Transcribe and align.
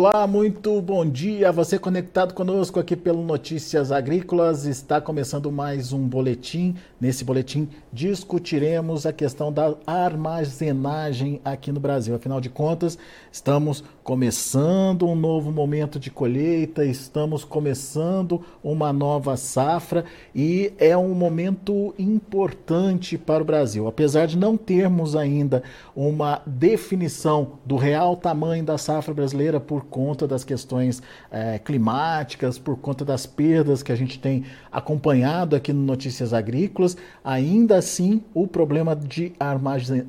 Olá, 0.00 0.28
muito 0.28 0.80
bom 0.80 1.04
dia. 1.04 1.50
Você 1.50 1.76
conectado 1.76 2.32
conosco 2.32 2.78
aqui 2.78 2.94
pelo 2.94 3.20
Notícias 3.20 3.90
Agrícolas. 3.90 4.64
Está 4.64 5.00
começando 5.00 5.50
mais 5.50 5.92
um 5.92 6.06
boletim. 6.06 6.76
Nesse 7.00 7.24
boletim 7.24 7.68
discutiremos 7.92 9.06
a 9.06 9.12
questão 9.12 9.52
da 9.52 9.74
armazenagem 9.84 11.40
aqui 11.44 11.72
no 11.72 11.80
Brasil. 11.80 12.14
Afinal 12.14 12.40
de 12.40 12.48
contas, 12.48 12.96
estamos 13.32 13.82
começando 14.04 15.04
um 15.04 15.16
novo 15.16 15.50
momento 15.50 15.98
de 15.98 16.12
colheita, 16.12 16.84
estamos 16.84 17.42
começando 17.42 18.40
uma 18.62 18.92
nova 18.92 19.36
safra 19.36 20.04
e 20.32 20.72
é 20.78 20.96
um 20.96 21.12
momento 21.12 21.92
importante 21.98 23.18
para 23.18 23.42
o 23.42 23.46
Brasil. 23.46 23.88
Apesar 23.88 24.26
de 24.26 24.38
não 24.38 24.56
termos 24.56 25.16
ainda 25.16 25.64
uma 25.96 26.40
definição 26.46 27.58
do 27.66 27.74
real 27.74 28.16
tamanho 28.16 28.64
da 28.64 28.78
safra 28.78 29.12
brasileira 29.12 29.58
por 29.58 29.87
conta 29.88 30.26
das 30.26 30.44
questões 30.44 31.02
é, 31.30 31.58
climáticas, 31.58 32.58
por 32.58 32.76
conta 32.76 33.04
das 33.04 33.26
perdas 33.26 33.82
que 33.82 33.92
a 33.92 33.96
gente 33.96 34.18
tem 34.18 34.44
acompanhado 34.70 35.56
aqui 35.56 35.72
no 35.72 35.82
Notícias 35.82 36.32
Agrícolas, 36.32 36.96
ainda 37.24 37.76
assim 37.76 38.22
o 38.34 38.46
problema 38.46 38.94
de 38.94 39.32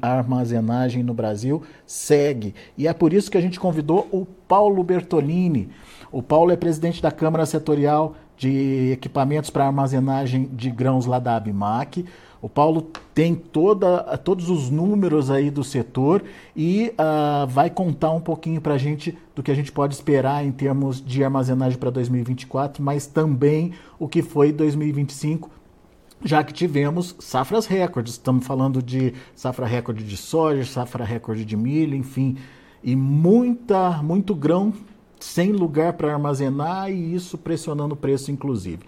armazenagem 0.02 1.04
no 1.04 1.14
Brasil 1.14 1.64
segue. 1.86 2.54
E 2.78 2.88
é 2.88 2.94
por 2.94 3.14
isso 3.14 3.32
que 3.32 3.38
a 3.38 3.42
gente 3.42 3.60
convidou 3.60 4.08
o 4.12 4.26
Paulo 4.26 4.84
Bertolini. 4.84 5.70
O 6.12 6.22
Paulo 6.24 6.52
é 6.52 6.56
presidente 6.56 7.02
da 7.02 7.12
Câmara 7.12 7.46
Setorial 7.46 8.16
de 8.36 8.92
Equipamentos 8.94 9.50
para 9.50 9.66
Armazenagem 9.66 10.50
de 10.54 10.72
Grãos 10.72 11.06
lá 11.06 11.20
da 11.20 11.36
Abimac. 11.36 12.06
O 12.42 12.48
Paulo 12.48 12.90
tem 13.14 13.36
toda, 13.36 14.18
todos 14.18 14.50
os 14.50 14.70
números 14.70 15.30
aí 15.30 15.52
do 15.52 15.64
setor 15.64 16.24
e 16.56 16.94
uh, 16.94 17.46
vai 17.48 17.70
contar 17.70 18.12
um 18.12 18.22
pouquinho 18.22 18.62
para 18.62 18.76
a 18.76 18.78
gente 18.78 19.18
do 19.36 19.44
que 19.44 19.52
a 19.52 19.56
gente 19.56 19.72
pode 19.72 19.94
esperar 19.94 20.46
em 20.46 20.52
termos 20.52 21.04
de 21.04 21.24
armazenagem 21.24 21.78
para 21.78 21.90
2024, 21.90 22.82
mas 22.82 23.06
também 23.06 23.74
o 23.98 24.08
que 24.08 24.22
foi 24.22 24.52
2025 24.52 25.52
já 26.24 26.44
que 26.44 26.52
tivemos 26.52 27.16
safras 27.20 27.66
recordes. 27.66 28.14
Estamos 28.14 28.46
falando 28.46 28.84
de 28.84 29.14
safra 29.34 29.66
recorde 29.66 30.04
de 30.04 30.18
soja, 30.18 30.66
safra 30.66 31.06
recorde 31.06 31.46
de 31.46 31.56
milho, 31.56 31.96
enfim, 31.96 32.38
e 32.84 32.96
muita, 32.96 34.02
muito 34.04 34.36
grão 34.36 34.74
sem 35.20 35.52
lugar 35.52 35.94
para 35.94 36.14
armazenar 36.14 36.92
e 36.92 37.14
isso 37.14 37.38
pressionando 37.38 37.94
o 37.94 37.98
preço, 37.98 38.32
inclusive. 38.32 38.80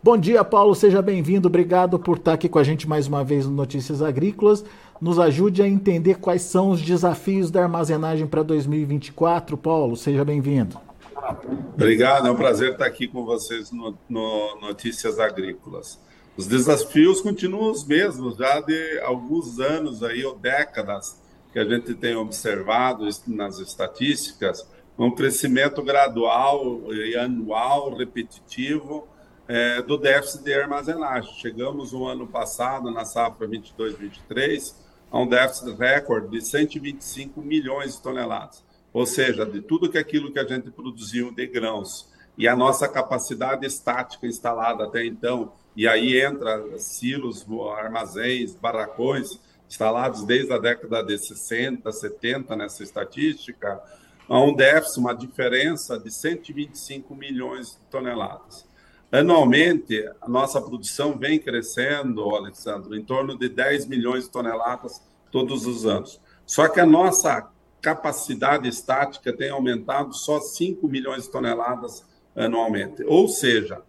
Bom 0.00 0.16
dia, 0.16 0.44
Paulo, 0.44 0.76
seja 0.76 1.02
bem-vindo. 1.02 1.48
Obrigado 1.48 1.98
por 1.98 2.18
estar 2.18 2.32
aqui 2.34 2.48
com 2.48 2.60
a 2.60 2.62
gente 2.62 2.88
mais 2.88 3.08
uma 3.08 3.24
vez 3.24 3.46
no 3.46 3.50
Notícias 3.50 4.00
Agrícolas. 4.00 4.64
Nos 5.00 5.18
ajude 5.18 5.60
a 5.60 5.66
entender 5.66 6.18
quais 6.18 6.42
são 6.42 6.70
os 6.70 6.80
desafios 6.80 7.50
da 7.50 7.64
armazenagem 7.64 8.24
para 8.24 8.44
2024. 8.44 9.56
Paulo, 9.56 9.96
seja 9.96 10.24
bem-vindo. 10.24 10.78
Obrigado, 11.74 12.28
é 12.28 12.30
um 12.30 12.36
prazer 12.36 12.72
estar 12.72 12.86
aqui 12.86 13.08
com 13.08 13.24
vocês 13.24 13.72
no, 13.72 13.98
no 14.08 14.60
Notícias 14.60 15.18
Agrícolas. 15.18 15.98
Os 16.36 16.46
desafios 16.46 17.20
continuam 17.20 17.72
os 17.72 17.84
mesmos, 17.84 18.36
já 18.36 18.60
de 18.60 19.00
alguns 19.00 19.58
anos 19.58 20.04
aí, 20.04 20.24
ou 20.24 20.38
décadas, 20.38 21.20
que 21.52 21.58
a 21.58 21.64
gente 21.64 21.92
tem 21.94 22.14
observado 22.14 23.04
nas 23.26 23.58
estatísticas, 23.58 24.64
um 24.96 25.10
crescimento 25.10 25.82
gradual 25.82 26.92
e 26.92 27.16
anual, 27.16 27.96
repetitivo, 27.96 29.08
é, 29.48 29.82
do 29.82 29.96
déficit 29.96 30.44
de 30.44 30.52
armazenagem. 30.52 31.32
Chegamos 31.40 31.92
no 31.92 32.06
ano 32.06 32.26
passado, 32.26 32.90
na 32.90 33.04
safra 33.04 33.48
22-23, 33.48 34.74
a 35.10 35.18
um 35.18 35.26
déficit 35.26 35.74
recorde 35.76 36.28
de 36.28 36.44
125 36.44 37.40
milhões 37.40 37.96
de 37.96 38.02
toneladas. 38.02 38.62
Ou 38.92 39.06
seja, 39.06 39.46
de 39.46 39.62
tudo 39.62 39.90
que 39.90 39.98
aquilo 39.98 40.30
que 40.30 40.38
a 40.38 40.46
gente 40.46 40.70
produziu 40.70 41.32
de 41.32 41.46
grãos 41.46 42.08
e 42.36 42.46
a 42.46 42.54
nossa 42.54 42.86
capacidade 42.86 43.66
estática 43.66 44.26
instalada 44.26 44.84
até 44.84 45.04
então 45.04 45.52
e 45.78 45.86
aí 45.86 46.20
entra 46.20 46.76
silos, 46.78 47.46
armazéns, 47.76 48.52
barracões 48.52 49.38
instalados 49.68 50.24
desde 50.24 50.52
a 50.52 50.58
década 50.58 51.02
de 51.04 51.16
60, 51.16 51.92
70 51.92 52.56
nessa 52.56 52.82
estatística, 52.82 53.80
há 54.28 54.40
um 54.40 54.52
déficit, 54.52 54.98
uma 54.98 55.14
diferença 55.14 55.96
de 55.96 56.10
125 56.10 57.14
milhões 57.14 57.72
de 57.72 57.78
toneladas. 57.90 58.67
Anualmente, 59.10 60.06
a 60.20 60.28
nossa 60.28 60.60
produção 60.60 61.16
vem 61.16 61.38
crescendo, 61.38 62.22
Alexandre, 62.34 62.98
em 62.98 63.02
torno 63.02 63.38
de 63.38 63.48
10 63.48 63.86
milhões 63.86 64.24
de 64.24 64.30
toneladas 64.30 65.02
todos 65.30 65.66
os 65.66 65.86
anos. 65.86 66.20
Só 66.44 66.68
que 66.68 66.78
a 66.78 66.86
nossa 66.86 67.50
capacidade 67.80 68.68
estática 68.68 69.32
tem 69.32 69.48
aumentado 69.48 70.12
só 70.12 70.40
5 70.40 70.86
milhões 70.88 71.24
de 71.24 71.30
toneladas 71.30 72.04
anualmente. 72.36 73.02
Ou 73.04 73.28
seja, 73.28 73.80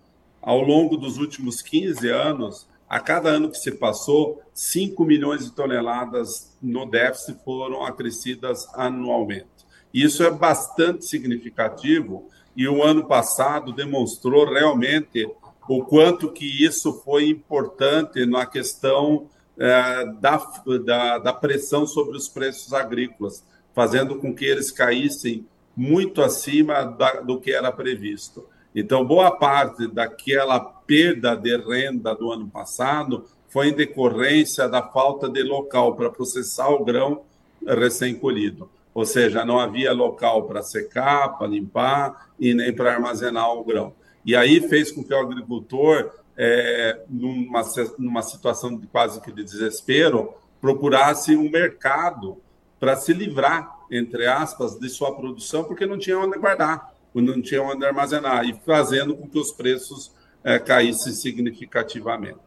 ao 0.41 0.61
longo 0.61 0.95
dos 0.95 1.17
últimos 1.17 1.61
15 1.61 2.09
anos, 2.09 2.67
a 2.87 2.99
cada 3.01 3.29
ano 3.29 3.51
que 3.51 3.57
se 3.57 3.73
passou, 3.73 4.41
5 4.53 5.03
milhões 5.03 5.43
de 5.43 5.51
toneladas 5.51 6.57
no 6.61 6.85
déficit 6.85 7.37
foram 7.43 7.85
acrescidas 7.85 8.67
anualmente. 8.73 9.47
Isso 9.93 10.23
é 10.23 10.31
bastante 10.31 11.05
significativo 11.05 12.29
e 12.55 12.67
o 12.67 12.83
ano 12.83 13.05
passado 13.05 13.71
demonstrou 13.71 14.45
realmente 14.51 15.29
o 15.67 15.83
quanto 15.83 16.31
que 16.31 16.65
isso 16.65 16.93
foi 17.03 17.29
importante 17.29 18.25
na 18.25 18.45
questão 18.45 19.27
é, 19.57 20.05
da, 20.19 20.37
da, 20.83 21.17
da 21.19 21.33
pressão 21.33 21.85
sobre 21.85 22.17
os 22.17 22.27
preços 22.27 22.73
agrícolas, 22.73 23.43
fazendo 23.73 24.15
com 24.15 24.33
que 24.33 24.45
eles 24.45 24.71
caíssem 24.71 25.45
muito 25.75 26.21
acima 26.21 26.83
da, 26.83 27.21
do 27.21 27.39
que 27.39 27.51
era 27.51 27.71
previsto. 27.71 28.45
Então, 28.73 29.05
boa 29.05 29.31
parte 29.31 29.87
daquela 29.87 30.59
perda 30.59 31.35
de 31.35 31.55
renda 31.57 32.15
do 32.15 32.31
ano 32.31 32.47
passado 32.47 33.25
foi 33.47 33.69
em 33.69 33.73
decorrência 33.73 34.67
da 34.67 34.81
falta 34.81 35.27
de 35.29 35.43
local 35.43 35.95
para 35.95 36.09
processar 36.09 36.69
o 36.69 36.83
grão 36.83 37.23
recém-colhido. 37.65 38.69
Ou 38.93 39.05
seja, 39.05 39.45
não 39.45 39.59
havia 39.59 39.93
local 39.93 40.43
para 40.43 40.61
secar, 40.61 41.37
para 41.37 41.47
limpar 41.47 42.29
e 42.39 42.53
nem 42.53 42.73
para 42.73 42.93
armazenar 42.93 43.49
o 43.51 43.63
grão. 43.63 43.93
E 44.25 44.35
aí 44.35 44.59
fez 44.67 44.91
com 44.91 45.03
que 45.03 45.13
o 45.13 45.19
agricultor, 45.19 46.11
é, 46.37 47.01
numa, 47.09 47.61
numa 47.97 48.21
situação 48.21 48.77
de 48.77 48.87
quase 48.87 49.21
que 49.21 49.31
de 49.31 49.43
desespero, 49.43 50.33
procurasse 50.59 51.35
um 51.35 51.49
mercado 51.49 52.37
para 52.79 52.95
se 52.95 53.13
livrar, 53.13 53.77
entre 53.91 54.25
aspas, 54.25 54.77
de 54.77 54.89
sua 54.89 55.15
produção, 55.15 55.63
porque 55.63 55.85
não 55.85 55.97
tinha 55.97 56.19
onde 56.19 56.37
guardar 56.37 56.93
não 57.21 57.41
tinha 57.41 57.61
onde 57.61 57.85
armazenar, 57.85 58.45
e 58.45 58.53
fazendo 58.65 59.15
com 59.15 59.27
que 59.27 59.39
os 59.39 59.51
preços 59.51 60.11
é, 60.43 60.59
caíssem 60.59 61.13
significativamente. 61.13 62.37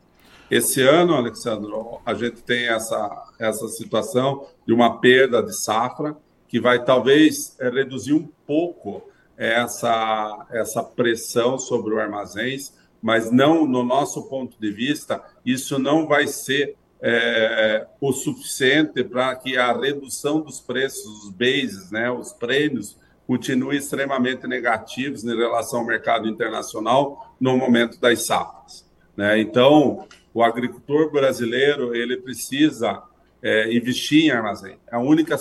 Esse 0.50 0.82
ano, 0.82 1.14
Alexandre, 1.14 1.70
a 2.04 2.14
gente 2.14 2.42
tem 2.42 2.68
essa, 2.68 3.32
essa 3.38 3.66
situação 3.68 4.46
de 4.66 4.72
uma 4.72 5.00
perda 5.00 5.42
de 5.42 5.56
safra, 5.56 6.16
que 6.52 6.60
vai 6.60 6.84
talvez 6.84 7.56
é, 7.58 7.70
reduzir 7.70 8.12
um 8.12 8.28
pouco 8.46 9.02
essa, 9.38 10.46
essa 10.50 10.82
pressão 10.82 11.58
sobre 11.58 11.94
os 11.94 11.98
armazéns, 11.98 12.74
mas 13.00 13.30
não, 13.30 13.66
no 13.66 13.82
nosso 13.82 14.28
ponto 14.28 14.60
de 14.60 14.70
vista, 14.70 15.24
isso 15.46 15.78
não 15.78 16.06
vai 16.06 16.26
ser 16.26 16.76
é, 17.00 17.86
o 17.98 18.12
suficiente 18.12 19.02
para 19.02 19.34
que 19.34 19.56
a 19.56 19.72
redução 19.72 20.42
dos 20.42 20.60
preços, 20.60 21.24
os 21.24 21.30
bases, 21.30 21.90
né, 21.90 22.10
os 22.10 22.34
prêmios, 22.34 22.98
continue 23.26 23.78
extremamente 23.78 24.46
negativos 24.46 25.24
em 25.24 25.34
relação 25.34 25.80
ao 25.80 25.86
mercado 25.86 26.28
internacional 26.28 27.34
no 27.40 27.56
momento 27.56 27.98
das 27.98 28.26
safras. 28.26 28.86
Né? 29.16 29.40
Então, 29.40 30.06
o 30.34 30.42
agricultor 30.42 31.10
brasileiro 31.10 31.94
ele 31.94 32.18
precisa 32.18 33.02
é, 33.42 33.72
investir 33.74 34.24
em 34.24 34.30
armazém. 34.30 34.76
É 34.90 34.96
a 34.96 35.00
única 35.00 35.36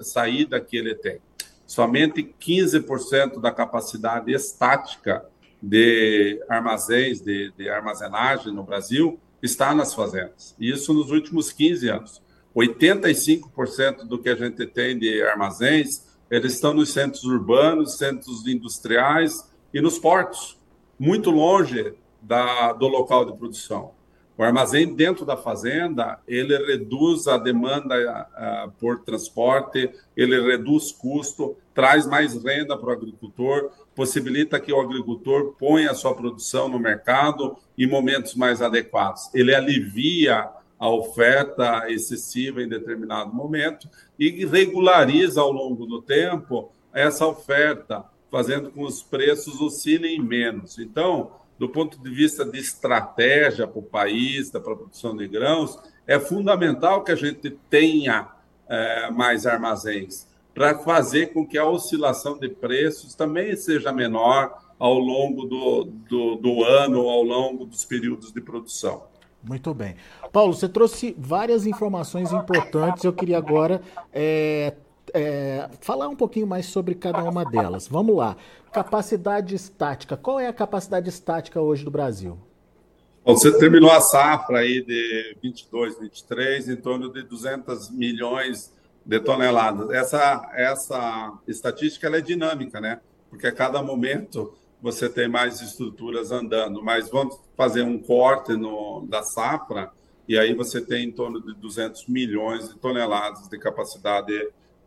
saída 0.00 0.60
que 0.60 0.76
ele 0.76 0.94
tem. 0.94 1.20
Somente 1.66 2.34
15% 2.40 3.40
da 3.40 3.50
capacidade 3.50 4.32
estática 4.32 5.24
de 5.62 6.42
armazéns, 6.48 7.20
de, 7.20 7.52
de 7.56 7.68
armazenagem 7.68 8.52
no 8.52 8.62
Brasil, 8.62 9.18
está 9.42 9.74
nas 9.74 9.94
fazendas. 9.94 10.54
Isso 10.58 10.92
nos 10.92 11.10
últimos 11.10 11.52
15 11.52 11.88
anos. 11.88 12.22
85% 12.54 14.04
do 14.04 14.18
que 14.18 14.28
a 14.28 14.34
gente 14.34 14.66
tem 14.66 14.98
de 14.98 15.22
armazéns 15.22 16.12
eles 16.32 16.54
estão 16.54 16.72
nos 16.72 16.90
centros 16.90 17.24
urbanos, 17.24 17.98
centros 17.98 18.46
industriais 18.46 19.46
e 19.72 19.82
nos 19.82 19.98
portos, 19.98 20.58
muito 20.98 21.30
longe 21.30 21.92
da, 22.22 22.72
do 22.72 22.88
local 22.88 23.26
de 23.26 23.36
produção. 23.36 23.90
O 24.36 24.42
armazém 24.42 24.94
dentro 24.94 25.26
da 25.26 25.36
fazenda, 25.36 26.18
ele 26.26 26.56
reduz 26.66 27.28
a 27.28 27.36
demanda 27.36 27.94
uh, 27.96 28.72
por 28.72 29.00
transporte, 29.00 29.90
ele 30.16 30.40
reduz 30.40 30.90
custo, 30.90 31.56
traz 31.74 32.06
mais 32.06 32.42
renda 32.42 32.76
para 32.76 32.88
o 32.88 32.92
agricultor, 32.92 33.70
possibilita 33.94 34.58
que 34.58 34.72
o 34.72 34.80
agricultor 34.80 35.54
ponha 35.58 35.90
a 35.90 35.94
sua 35.94 36.14
produção 36.14 36.68
no 36.68 36.78
mercado 36.78 37.56
em 37.76 37.86
momentos 37.86 38.34
mais 38.34 38.62
adequados. 38.62 39.32
Ele 39.34 39.54
alivia 39.54 40.48
a 40.78 40.88
oferta 40.88 41.84
excessiva 41.88 42.62
em 42.62 42.68
determinado 42.68 43.32
momento 43.32 43.88
e 44.18 44.44
regulariza 44.46 45.40
ao 45.40 45.52
longo 45.52 45.86
do 45.86 46.02
tempo 46.02 46.72
essa 46.92 47.26
oferta, 47.26 48.04
fazendo 48.30 48.70
com 48.70 48.80
que 48.80 48.86
os 48.86 49.02
preços 49.02 49.60
oscilem 49.60 50.20
menos. 50.20 50.78
Então, 50.78 51.30
do 51.58 51.68
ponto 51.68 51.98
de 51.98 52.10
vista 52.10 52.44
de 52.44 52.58
estratégia 52.58 53.66
para 53.66 53.78
o 53.78 53.82
país, 53.82 54.50
para 54.50 54.60
a 54.60 54.64
produção 54.64 55.16
de 55.16 55.28
grãos, 55.28 55.78
é 56.06 56.18
fundamental 56.18 57.04
que 57.04 57.12
a 57.12 57.16
gente 57.16 57.50
tenha 57.70 58.28
é, 58.68 59.10
mais 59.10 59.46
armazéns 59.46 60.26
para 60.54 60.78
fazer 60.78 61.32
com 61.32 61.46
que 61.46 61.56
a 61.56 61.66
oscilação 61.66 62.38
de 62.38 62.48
preços 62.48 63.14
também 63.14 63.56
seja 63.56 63.92
menor 63.92 64.58
ao 64.78 64.98
longo 64.98 65.44
do, 65.44 65.84
do, 65.84 66.36
do 66.36 66.64
ano, 66.64 67.08
ao 67.08 67.22
longo 67.22 67.64
dos 67.64 67.84
períodos 67.84 68.32
de 68.32 68.40
produção. 68.40 69.04
Muito 69.42 69.74
bem. 69.74 69.96
Paulo, 70.32 70.54
você 70.54 70.68
trouxe 70.68 71.16
várias 71.18 71.66
informações 71.66 72.32
importantes. 72.32 73.02
Eu 73.02 73.12
queria 73.12 73.38
agora 73.38 73.82
é, 74.12 74.74
é, 75.12 75.68
falar 75.80 76.08
um 76.08 76.16
pouquinho 76.16 76.46
mais 76.46 76.66
sobre 76.66 76.94
cada 76.94 77.22
uma 77.22 77.44
delas. 77.44 77.88
Vamos 77.88 78.16
lá. 78.16 78.36
Capacidade 78.72 79.54
estática. 79.54 80.16
Qual 80.16 80.38
é 80.40 80.46
a 80.46 80.52
capacidade 80.52 81.08
estática 81.08 81.60
hoje 81.60 81.84
do 81.84 81.90
Brasil? 81.90 82.38
Você 83.24 83.56
terminou 83.56 83.90
a 83.90 84.00
safra 84.00 84.58
aí 84.58 84.82
de 84.84 85.36
22, 85.40 86.00
23 86.00 86.68
em 86.68 86.76
torno 86.76 87.12
de 87.12 87.22
200 87.22 87.90
milhões 87.90 88.72
de 89.04 89.20
toneladas. 89.20 89.90
Essa 89.90 90.50
essa 90.54 91.38
estatística 91.46 92.08
é 92.08 92.20
dinâmica, 92.20 92.80
né? 92.80 93.00
Porque 93.30 93.46
a 93.46 93.52
cada 93.52 93.82
momento 93.82 94.54
você 94.80 95.08
tem 95.08 95.28
mais 95.28 95.60
estruturas 95.60 96.32
andando, 96.32 96.82
mas 96.82 97.08
vamos 97.08 97.38
fazer 97.56 97.82
um 97.82 97.96
corte 97.96 98.54
no, 98.54 99.06
da 99.08 99.22
safra 99.22 99.92
e 100.28 100.36
aí 100.36 100.54
você 100.54 100.80
tem 100.80 101.04
em 101.04 101.12
torno 101.12 101.40
de 101.40 101.54
200 101.54 102.08
milhões 102.08 102.68
de 102.68 102.76
toneladas 102.76 103.48
de 103.48 103.58
capacidade 103.58 104.32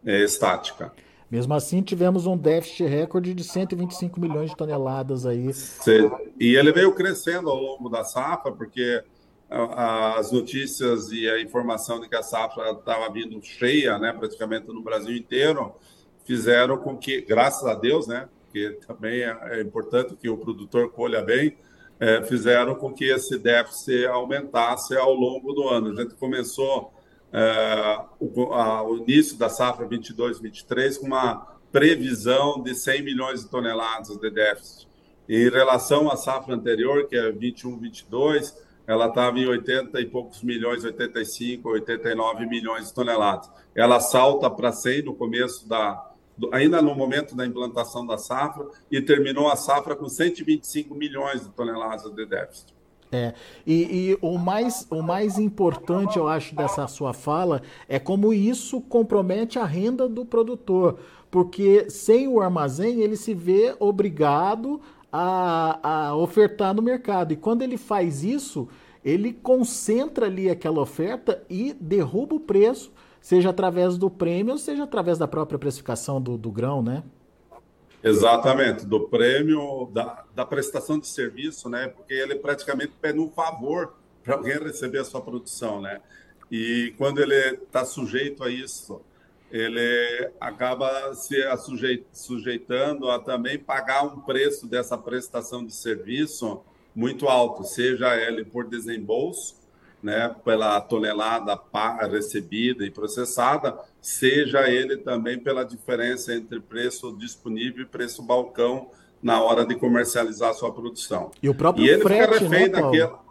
é, 0.05 0.23
estática. 0.23 0.91
Mesmo 1.29 1.53
assim, 1.53 1.81
tivemos 1.81 2.27
um 2.27 2.37
déficit 2.37 2.85
recorde 2.85 3.33
de 3.33 3.43
125 3.43 4.19
milhões 4.19 4.51
de 4.51 4.55
toneladas 4.55 5.25
aí. 5.25 5.51
E 6.39 6.55
ele 6.55 6.71
veio 6.71 6.93
crescendo 6.93 7.49
ao 7.49 7.57
longo 7.57 7.89
da 7.89 8.03
safra, 8.03 8.51
porque 8.51 9.03
as 9.49 10.31
notícias 10.31 11.11
e 11.11 11.27
a 11.29 11.41
informação 11.41 11.99
de 11.99 12.09
que 12.09 12.15
a 12.15 12.23
safra 12.23 12.71
estava 12.71 13.11
vindo 13.11 13.41
cheia, 13.43 13.97
né, 13.97 14.11
praticamente 14.11 14.67
no 14.67 14.81
Brasil 14.81 15.15
inteiro, 15.15 15.73
fizeram 16.25 16.77
com 16.77 16.97
que, 16.97 17.21
graças 17.21 17.65
a 17.65 17.73
Deus, 17.73 18.07
né, 18.07 18.27
que 18.51 18.71
também 18.87 19.21
é, 19.21 19.37
é 19.51 19.61
importante 19.61 20.15
que 20.15 20.29
o 20.29 20.37
produtor 20.37 20.91
colha 20.91 21.21
bem, 21.21 21.57
é, 21.99 22.23
fizeram 22.23 22.75
com 22.75 22.93
que 22.93 23.05
esse 23.05 23.37
déficit 23.37 24.05
aumentasse 24.07 24.95
ao 24.97 25.13
longo 25.13 25.53
do 25.53 25.69
ano. 25.69 25.91
A 25.91 26.01
gente 26.01 26.15
começou 26.15 26.91
o, 28.19 28.53
a, 28.53 28.83
o, 28.83 28.97
início 28.97 29.37
da 29.37 29.49
safra 29.49 29.87
22-23 29.87 30.99
com 30.99 31.07
uma 31.07 31.47
previsão 31.71 32.61
de 32.61 32.73
100 32.73 33.03
milhões 33.03 33.41
de 33.41 33.49
toneladas 33.49 34.15
de 34.17 34.29
déficit. 34.29 34.87
Em 35.27 35.49
relação 35.49 36.09
à 36.09 36.15
safra 36.15 36.55
anterior, 36.55 37.07
que 37.07 37.15
é 37.17 37.31
21-22, 37.31 38.53
ela 38.87 39.07
estava 39.07 39.39
em 39.39 39.47
80 39.47 39.99
e 39.99 40.05
poucos 40.05 40.43
milhões, 40.43 40.83
85, 40.83 41.67
89 41.67 42.45
milhões 42.45 42.87
de 42.87 42.93
toneladas. 42.93 43.49
Ela 43.73 43.99
salta 43.99 44.49
para 44.49 44.71
100 44.71 45.03
no 45.03 45.15
começo 45.15 45.67
da, 45.67 46.11
ainda 46.51 46.81
no 46.81 46.93
momento 46.95 47.35
da 47.35 47.45
implantação 47.45 48.05
da 48.05 48.17
safra, 48.17 48.67
e 48.91 49.01
terminou 49.01 49.49
a 49.49 49.55
safra 49.55 49.95
com 49.95 50.07
125 50.07 50.93
milhões 50.93 51.43
de 51.43 51.49
toneladas 51.49 52.13
de 52.13 52.25
déficit. 52.25 52.74
É, 53.15 53.33
e, 53.65 54.11
e, 54.11 54.17
o, 54.21 54.37
mais, 54.37 54.85
o 54.91 55.01
mais 55.01 55.39
importante, 55.39 56.17
eu 56.17 56.27
acho, 56.27 56.53
dessa 56.53 56.85
sua 56.87 57.13
fala 57.13 57.61
é 57.87 57.97
como 57.97 58.33
isso 58.33 58.81
compromete 58.81 59.57
a 59.57 59.63
renda 59.63 60.09
do 60.09 60.25
produtor. 60.25 60.99
Porque 61.31 61.89
sem 61.89 62.27
o 62.27 62.41
armazém, 62.41 63.01
ele 63.01 63.15
se 63.15 63.33
vê 63.33 63.75
obrigado 63.79 64.81
a, 65.11 65.79
a 66.09 66.15
ofertar 66.15 66.73
no 66.73 66.81
mercado. 66.81 67.31
E 67.31 67.37
quando 67.37 67.61
ele 67.61 67.77
faz 67.77 68.23
isso, 68.23 68.67
ele 69.03 69.31
concentra 69.31 70.25
ali 70.25 70.49
aquela 70.49 70.81
oferta 70.81 71.41
e 71.49 71.73
derruba 71.79 72.35
o 72.35 72.39
preço, 72.39 72.91
seja 73.21 73.49
através 73.49 73.97
do 73.97 74.09
prêmio, 74.09 74.57
seja 74.57 74.83
através 74.83 75.17
da 75.17 75.27
própria 75.27 75.57
precificação 75.57 76.21
do, 76.21 76.37
do 76.37 76.51
grão, 76.51 76.81
né? 76.81 77.03
Exatamente, 78.05 78.85
do 78.85 79.07
prêmio, 79.07 79.89
da, 79.91 80.23
da 80.35 80.45
prestação 80.45 80.99
de 80.99 81.07
serviço, 81.07 81.67
né? 81.67 81.87
Porque 81.87 82.13
ele 82.13 82.35
praticamente 82.35 82.93
pede 83.01 83.19
um 83.19 83.31
favor 83.31 83.95
para 84.23 84.35
alguém 84.35 84.59
receber 84.59 84.99
a 84.99 85.03
sua 85.03 85.21
produção, 85.21 85.81
né? 85.81 85.99
E 86.51 86.93
quando 86.99 87.19
ele 87.19 87.33
está 87.33 87.83
sujeito 87.83 88.43
a 88.43 88.49
isso, 88.49 89.01
ele 89.51 90.29
acaba 90.39 91.15
se 91.15 91.35
sujeitando 92.13 93.09
a 93.09 93.17
também 93.17 93.57
pagar 93.57 94.03
um 94.03 94.21
preço 94.21 94.67
dessa 94.67 94.95
prestação 94.95 95.65
de 95.65 95.73
serviço 95.73 96.61
muito 96.93 97.27
alto, 97.27 97.63
seja 97.63 98.15
ele 98.15 98.45
por 98.45 98.67
desembolso, 98.67 99.55
né, 100.05 100.35
pela 100.45 100.79
tonelada 100.81 101.59
recebida 102.07 102.85
e 102.85 102.91
processada, 102.91 103.75
seja 103.99 104.69
ele 104.69 104.97
também 104.97 105.39
pela 105.39 105.63
diferença 105.63 106.31
entre 106.31 106.59
preço 106.59 107.17
disponível 107.17 107.81
e 107.81 107.87
preço 107.87 108.21
balcão 108.21 108.91
na 109.19 109.41
hora 109.41 109.65
de 109.65 109.73
comercializar 109.73 110.53
sua 110.53 110.71
produção. 110.71 111.31
E 111.41 111.49
o 111.49 111.55
próprio 111.55 111.83
e 111.83 111.89
ele 111.89 112.03
frete, 112.03 112.33
fica 112.33 112.39
refém 112.39 112.67
né, 112.67 112.69
daquela... 112.69 113.25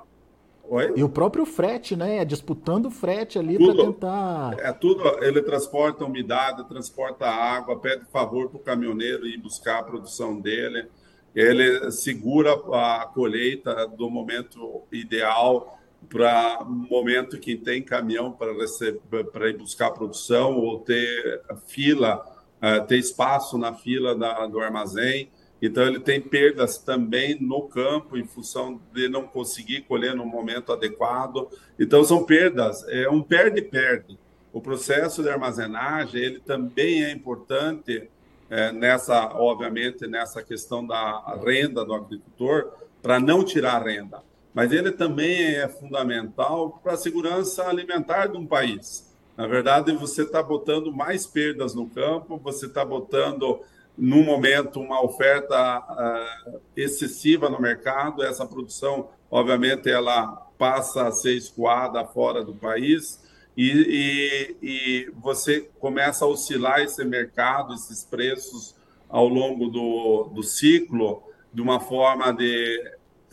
Oi? 0.69 0.94
E 0.97 1.05
o 1.05 1.09
próprio 1.09 1.47
frete, 1.47 1.94
né? 1.94 2.25
Disputando 2.25 2.87
o 2.87 2.91
frete 2.91 3.38
ali 3.38 3.56
para 3.56 3.85
tentar. 3.85 4.56
É 4.59 4.73
tudo. 4.73 5.23
Ele 5.23 5.43
transporta 5.43 6.06
umidade, 6.06 6.67
transporta 6.67 7.27
água, 7.27 7.79
pede 7.79 8.06
favor 8.06 8.49
para 8.49 8.56
o 8.56 8.61
caminhoneiro 8.61 9.27
ir 9.27 9.37
buscar 9.37 9.81
a 9.81 9.82
produção 9.82 10.41
dele. 10.41 10.88
Ele 11.35 11.91
segura 11.93 12.55
a 12.73 13.06
colheita 13.12 13.87
do 13.87 14.09
momento 14.09 14.82
ideal 14.91 15.79
para 16.09 16.65
momento 16.65 17.39
que 17.39 17.56
tem 17.56 17.83
caminhão 17.83 18.33
para 18.33 18.53
receber, 18.53 19.25
para 19.33 19.49
ir 19.49 19.56
buscar 19.56 19.91
produção 19.91 20.56
ou 20.56 20.81
ter 20.81 21.43
fila, 21.67 22.25
uh, 22.62 22.87
ter 22.87 22.99
espaço 22.99 23.59
na 23.59 23.75
fila 23.75 24.15
da, 24.15 24.47
do 24.47 24.61
armazém. 24.61 25.31
Então 25.61 25.85
ele 25.85 26.01
tem 26.01 26.21
perdas 26.21 26.79
também 26.79 27.41
no 27.41 27.62
campo 27.62 28.17
em 28.17 28.25
função 28.25 28.81
de 28.93 29.09
não 29.09 29.27
conseguir 29.27 29.83
colher 29.83 30.15
no 30.15 30.27
momento 30.27 30.73
adequado. 30.73 31.49
Então 31.79 32.05
são 32.05 32.25
perdas, 32.25 32.87
é 32.89 33.09
um 33.09 33.23
perde-perde. 33.23 34.19
O 34.53 34.61
processo 34.61 35.23
de 35.23 35.29
armazenagem 35.31 36.21
ele 36.21 36.41
também 36.41 37.03
é 37.05 37.11
importante 37.11 38.08
é, 38.51 38.70
nessa, 38.73 39.32
obviamente, 39.34 40.06
nessa 40.06 40.43
questão 40.43 40.87
da 40.87 41.41
renda 41.44 41.84
do 41.84 41.94
agricultor 41.94 42.73
para 43.03 43.19
não 43.19 43.43
tirar 43.43 43.82
renda 43.82 44.23
mas 44.55 44.70
ele 44.73 44.93
também 44.93 45.56
é 45.56 45.69
fundamental 45.69 46.81
para 46.82 46.93
a 46.93 46.96
segurança 46.96 47.67
alimentar 47.67 48.29
de 48.29 48.39
um 48.39 48.46
país. 48.46 49.13
Na 49.37 49.49
verdade, 49.49 49.93
você 49.93 50.23
está 50.23 50.41
botando 50.41 50.93
mais 50.93 51.27
perdas 51.27 51.75
no 51.75 51.91
campo, 51.91 52.39
você 52.39 52.67
está 52.67 52.84
botando, 52.84 53.61
no 53.99 54.23
momento, 54.23 54.81
uma 54.81 55.03
oferta 55.03 55.81
uh, 55.81 56.61
excessiva 56.77 57.51
no 57.51 57.61
mercado. 57.61 58.23
Essa 58.23 58.46
produção, 58.46 59.08
obviamente, 59.29 59.91
ela 59.91 60.29
passa 60.56 61.08
a 61.08 61.13
ser 61.13 61.34
escoada 61.34 62.05
fora 62.05 62.44
do 62.44 62.55
país 62.55 63.20
e, 63.56 64.56
e, 64.63 64.67
e 64.69 65.13
você 65.20 65.63
começa 65.81 66.25
a 66.25 66.29
oscilar 66.29 66.81
esse 66.81 67.05
mercado, 67.05 67.75
esses 67.75 68.05
preços 68.05 68.77
ao 69.08 69.29
longo 69.29 69.69
do, 69.69 70.31
do 70.32 70.43
ciclo 70.44 71.25
de 71.53 71.61
uma 71.61 71.81
forma 71.81 72.32
de 72.32 72.81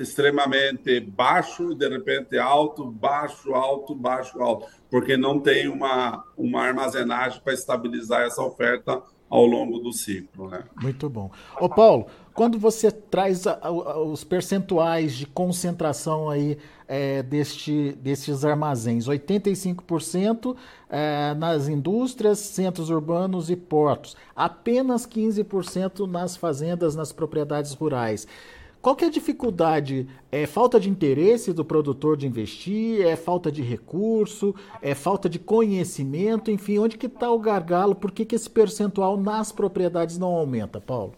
extremamente 0.01 0.99
baixo, 0.99 1.75
de 1.75 1.87
repente 1.87 2.37
alto, 2.37 2.85
baixo, 2.85 3.53
alto, 3.53 3.95
baixo, 3.95 4.41
alto, 4.41 4.67
porque 4.89 5.15
não 5.15 5.39
tem 5.39 5.67
uma, 5.67 6.23
uma 6.37 6.61
armazenagem 6.61 7.41
para 7.41 7.53
estabilizar 7.53 8.21
essa 8.21 8.41
oferta 8.41 9.01
ao 9.31 9.45
longo 9.45 9.79
do 9.79 9.93
ciclo. 9.93 10.49
Né? 10.49 10.61
Muito 10.81 11.09
bom. 11.09 11.31
Ô 11.57 11.69
Paulo, 11.69 12.07
quando 12.33 12.59
você 12.59 12.91
traz 12.91 13.47
a, 13.47 13.57
a, 13.61 13.71
os 13.71 14.25
percentuais 14.25 15.13
de 15.13 15.25
concentração 15.25 16.29
aí 16.29 16.57
é, 16.85 17.23
deste, 17.23 17.93
destes 17.93 18.43
armazéns, 18.43 19.07
85% 19.07 20.55
é, 20.89 21.33
nas 21.33 21.69
indústrias, 21.69 22.39
centros 22.39 22.89
urbanos 22.89 23.49
e 23.49 23.55
portos, 23.55 24.17
apenas 24.35 25.07
15% 25.07 26.05
nas 26.05 26.35
fazendas, 26.35 26.93
nas 26.93 27.13
propriedades 27.13 27.73
rurais. 27.73 28.27
Qual 28.81 28.95
que 28.95 29.05
é 29.05 29.07
a 29.07 29.11
dificuldade? 29.11 30.07
É 30.31 30.47
falta 30.47 30.79
de 30.79 30.89
interesse 30.89 31.53
do 31.53 31.63
produtor 31.63 32.17
de 32.17 32.25
investir? 32.25 33.05
É 33.05 33.15
falta 33.15 33.51
de 33.51 33.61
recurso? 33.61 34.55
É 34.81 34.95
falta 34.95 35.29
de 35.29 35.37
conhecimento? 35.37 36.49
Enfim, 36.49 36.79
onde 36.79 36.97
que 36.97 37.05
está 37.05 37.29
o 37.29 37.37
gargalo? 37.37 37.93
Por 37.93 38.11
que, 38.11 38.25
que 38.25 38.35
esse 38.35 38.49
percentual 38.49 39.17
nas 39.17 39.51
propriedades 39.51 40.17
não 40.17 40.29
aumenta, 40.29 40.81
Paulo? 40.81 41.13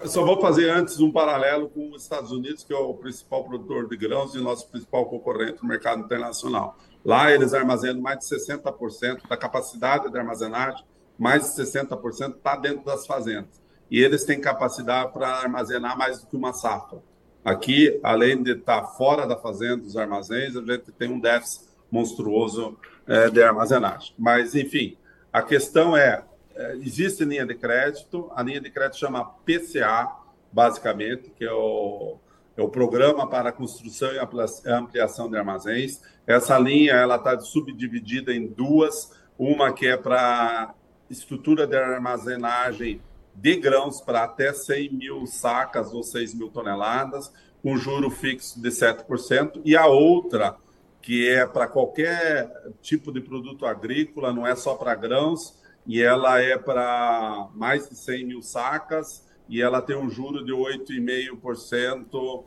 Eu 0.00 0.08
só 0.08 0.24
vou 0.24 0.40
fazer 0.40 0.70
antes 0.70 1.00
um 1.00 1.12
paralelo 1.12 1.68
com 1.68 1.90
os 1.90 2.02
Estados 2.02 2.30
Unidos, 2.30 2.64
que 2.64 2.72
é 2.72 2.78
o 2.78 2.94
principal 2.94 3.44
produtor 3.44 3.86
de 3.88 3.96
grãos 3.96 4.34
e 4.34 4.38
nosso 4.38 4.66
principal 4.68 5.04
concorrente 5.04 5.62
no 5.62 5.68
mercado 5.68 6.00
internacional. 6.00 6.78
Lá 7.04 7.30
eles 7.30 7.52
armazenam 7.52 8.00
mais 8.00 8.20
de 8.20 8.24
60% 8.24 9.28
da 9.28 9.36
capacidade 9.36 10.10
de 10.10 10.18
armazenagem 10.18 10.84
mais 11.20 11.54
de 11.54 11.62
60% 11.62 12.36
está 12.36 12.56
dentro 12.56 12.82
das 12.82 13.06
fazendas. 13.06 13.60
E 13.90 14.00
eles 14.00 14.24
têm 14.24 14.40
capacidade 14.40 15.12
para 15.12 15.28
armazenar 15.28 15.98
mais 15.98 16.20
do 16.20 16.26
que 16.26 16.36
uma 16.36 16.52
safra. 16.52 16.98
Aqui, 17.44 17.98
além 18.02 18.42
de 18.42 18.52
estar 18.52 18.82
tá 18.82 18.86
fora 18.86 19.26
da 19.26 19.36
fazenda, 19.36 19.78
dos 19.78 19.96
armazéns, 19.96 20.56
a 20.56 20.60
gente 20.60 20.92
tem 20.92 21.10
um 21.10 21.18
déficit 21.18 21.64
monstruoso 21.90 22.78
é, 23.06 23.28
de 23.28 23.42
armazenagem. 23.42 24.14
Mas, 24.18 24.54
enfim, 24.54 24.96
a 25.32 25.42
questão 25.42 25.96
é, 25.96 26.22
é, 26.54 26.76
existe 26.76 27.24
linha 27.24 27.46
de 27.46 27.54
crédito, 27.54 28.30
a 28.36 28.42
linha 28.42 28.60
de 28.60 28.70
crédito 28.70 28.98
chama 28.98 29.24
PCA, 29.24 30.08
basicamente, 30.52 31.30
que 31.30 31.44
é 31.44 31.52
o, 31.52 32.18
é 32.56 32.62
o 32.62 32.68
Programa 32.68 33.28
para 33.28 33.48
a 33.48 33.52
Construção 33.52 34.10
e 34.12 34.18
Ampliação 34.66 35.30
de 35.30 35.36
Armazéns. 35.36 36.02
Essa 36.26 36.58
linha 36.58 36.92
ela 36.92 37.16
está 37.16 37.38
subdividida 37.40 38.32
em 38.32 38.46
duas, 38.46 39.12
uma 39.38 39.72
que 39.72 39.86
é 39.86 39.96
para 39.96 40.74
estrutura 41.08 41.66
de 41.66 41.76
armazenagem 41.76 43.00
de 43.40 43.56
grãos 43.56 44.02
para 44.02 44.24
até 44.24 44.52
100 44.52 44.92
mil 44.92 45.26
sacas 45.26 45.94
ou 45.94 46.02
6 46.02 46.34
mil 46.34 46.50
toneladas, 46.50 47.32
com 47.62 47.76
juro 47.76 48.10
fixo 48.10 48.60
de 48.60 48.68
7%, 48.68 49.62
e 49.64 49.74
a 49.74 49.86
outra, 49.86 50.56
que 51.00 51.26
é 51.26 51.46
para 51.46 51.66
qualquer 51.66 52.52
tipo 52.82 53.10
de 53.10 53.20
produto 53.20 53.64
agrícola, 53.64 54.32
não 54.32 54.46
é 54.46 54.54
só 54.54 54.74
para 54.74 54.94
grãos, 54.94 55.58
e 55.86 56.02
ela 56.02 56.38
é 56.40 56.58
para 56.58 57.48
mais 57.54 57.88
de 57.88 57.96
100 57.96 58.26
mil 58.26 58.42
sacas, 58.42 59.26
e 59.48 59.62
ela 59.62 59.80
tem 59.80 59.96
um 59.96 60.10
juro 60.10 60.44
de 60.44 60.52
8,5% 60.52 62.14
uh, 62.14 62.44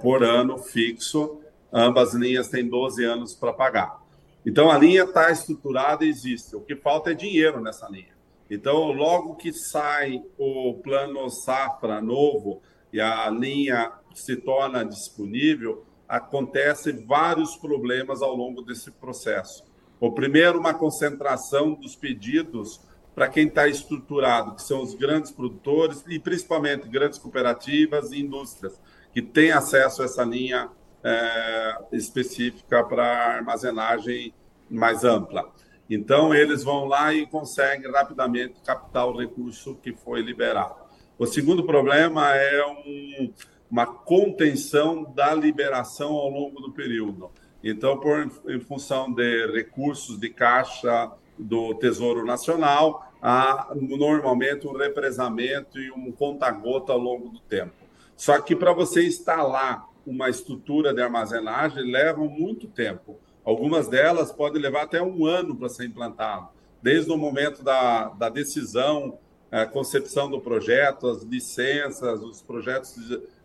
por 0.00 0.22
ano 0.22 0.58
fixo. 0.58 1.40
Ambas 1.72 2.14
linhas 2.14 2.48
têm 2.48 2.68
12 2.68 3.04
anos 3.04 3.34
para 3.34 3.52
pagar. 3.52 4.00
Então, 4.46 4.70
a 4.70 4.78
linha 4.78 5.02
está 5.02 5.30
estruturada 5.30 6.04
e 6.04 6.08
existe. 6.08 6.54
O 6.54 6.60
que 6.60 6.76
falta 6.76 7.10
é 7.10 7.14
dinheiro 7.14 7.60
nessa 7.60 7.88
linha. 7.88 8.13
Então, 8.50 8.92
logo 8.92 9.36
que 9.36 9.52
sai 9.52 10.22
o 10.38 10.74
plano 10.82 11.28
safra 11.30 12.00
novo 12.00 12.60
e 12.92 13.00
a 13.00 13.28
linha 13.30 13.92
se 14.14 14.36
torna 14.36 14.84
disponível, 14.84 15.84
acontece 16.08 16.92
vários 16.92 17.56
problemas 17.56 18.22
ao 18.22 18.34
longo 18.34 18.62
desse 18.62 18.90
processo. 18.90 19.64
O 19.98 20.12
primeiro, 20.12 20.58
uma 20.58 20.74
concentração 20.74 21.74
dos 21.74 21.96
pedidos 21.96 22.80
para 23.14 23.28
quem 23.28 23.46
está 23.46 23.68
estruturado, 23.68 24.54
que 24.56 24.62
são 24.62 24.82
os 24.82 24.94
grandes 24.94 25.30
produtores 25.30 26.04
e 26.08 26.18
principalmente 26.18 26.88
grandes 26.88 27.18
cooperativas 27.18 28.10
e 28.10 28.20
indústrias, 28.20 28.78
que 29.12 29.22
têm 29.22 29.52
acesso 29.52 30.02
a 30.02 30.04
essa 30.04 30.24
linha 30.24 30.68
é, 31.02 31.78
específica 31.92 32.82
para 32.82 33.36
armazenagem 33.36 34.34
mais 34.68 35.04
ampla. 35.04 35.52
Então, 35.88 36.34
eles 36.34 36.62
vão 36.62 36.86
lá 36.86 37.12
e 37.12 37.26
conseguem 37.26 37.90
rapidamente 37.90 38.60
captar 38.64 39.06
o 39.06 39.18
recurso 39.18 39.74
que 39.76 39.92
foi 39.92 40.22
liberado. 40.22 40.76
O 41.18 41.26
segundo 41.26 41.64
problema 41.64 42.34
é 42.34 42.66
um, 42.66 43.32
uma 43.70 43.86
contenção 43.86 45.04
da 45.14 45.34
liberação 45.34 46.12
ao 46.12 46.30
longo 46.30 46.60
do 46.60 46.72
período. 46.72 47.30
Então, 47.62 47.98
por, 47.98 48.30
em 48.48 48.60
função 48.60 49.12
de 49.12 49.46
recursos 49.52 50.18
de 50.18 50.30
caixa 50.30 51.12
do 51.38 51.74
Tesouro 51.74 52.24
Nacional, 52.24 53.12
há 53.20 53.72
normalmente 53.74 54.66
um 54.66 54.76
represamento 54.76 55.78
e 55.78 55.90
um 55.90 56.12
conta-gota 56.12 56.92
ao 56.92 56.98
longo 56.98 57.30
do 57.30 57.40
tempo. 57.40 57.72
Só 58.16 58.40
que 58.40 58.54
para 58.54 58.72
você 58.72 59.06
instalar 59.06 59.88
uma 60.06 60.28
estrutura 60.28 60.92
de 60.92 61.00
armazenagem 61.00 61.90
leva 61.90 62.22
muito 62.24 62.68
tempo. 62.68 63.18
Algumas 63.44 63.88
delas 63.88 64.32
podem 64.32 64.60
levar 64.60 64.82
até 64.82 65.02
um 65.02 65.26
ano 65.26 65.54
para 65.54 65.68
ser 65.68 65.84
implantado, 65.84 66.48
desde 66.82 67.10
o 67.10 67.16
momento 67.16 67.62
da, 67.62 68.08
da 68.08 68.28
decisão, 68.28 69.18
a 69.52 69.60
é, 69.60 69.66
concepção 69.66 70.30
do 70.30 70.40
projeto, 70.40 71.06
as 71.06 71.22
licenças, 71.22 72.22
os 72.22 72.42
projetos 72.42 72.96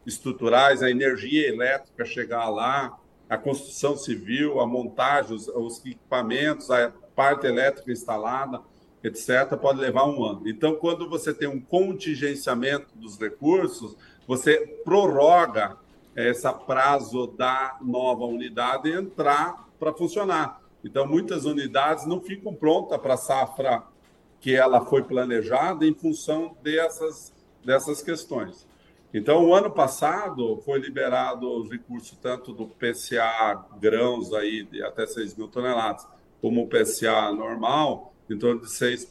estruturais, 0.06 0.82
a 0.82 0.90
energia 0.90 1.48
elétrica 1.48 2.06
chegar 2.06 2.50
lá, 2.50 2.98
a 3.30 3.38
construção 3.38 3.96
civil, 3.96 4.60
a 4.60 4.66
montagem, 4.66 5.36
os, 5.36 5.48
os 5.50 5.86
equipamentos, 5.86 6.72
a 6.72 6.92
parte 7.16 7.46
elétrica 7.46 7.92
instalada, 7.92 8.62
etc., 9.04 9.56
pode 9.62 9.80
levar 9.80 10.06
um 10.06 10.24
ano. 10.24 10.48
Então, 10.48 10.76
quando 10.76 11.08
você 11.10 11.34
tem 11.34 11.48
um 11.48 11.60
contingenciamento 11.60 12.88
dos 12.96 13.20
recursos, 13.20 13.96
você 14.28 14.82
prorroga 14.84 15.78
esse 16.16 16.52
prazo 16.66 17.28
da 17.28 17.78
nova 17.82 18.26
unidade 18.26 18.92
entrar 18.92 19.69
para 19.80 19.94
funcionar. 19.94 20.62
Então, 20.84 21.08
muitas 21.08 21.46
unidades 21.46 22.06
não 22.06 22.22
ficam 22.22 22.54
prontas 22.54 23.00
para 23.00 23.14
a 23.14 23.18
safra 23.18 23.84
que 24.40 24.56
ela 24.56 24.86
foi 24.86 25.04
planejada 25.04 25.86
em 25.86 25.94
função 25.94 26.56
dessas, 26.62 27.34
dessas 27.64 28.02
questões. 28.02 28.68
Então, 29.14 29.46
o 29.46 29.54
ano 29.54 29.72
passado 29.72 30.62
foi 30.64 30.80
liberado 30.80 31.52
os 31.52 31.70
recursos 31.70 32.18
tanto 32.22 32.54
do 32.54 32.68
PCA 32.68 33.66
grãos 33.80 34.34
aí 34.34 34.64
de 34.64 34.84
até 34.84 35.06
6 35.06 35.36
mil 35.36 35.48
toneladas, 35.48 36.08
como 36.42 36.64
o 36.64 36.68
PCA 36.68 37.34
normal, 37.34 38.14
em 38.30 38.38
torno 38.38 38.62
de 38.62 38.70
6. 38.70 39.10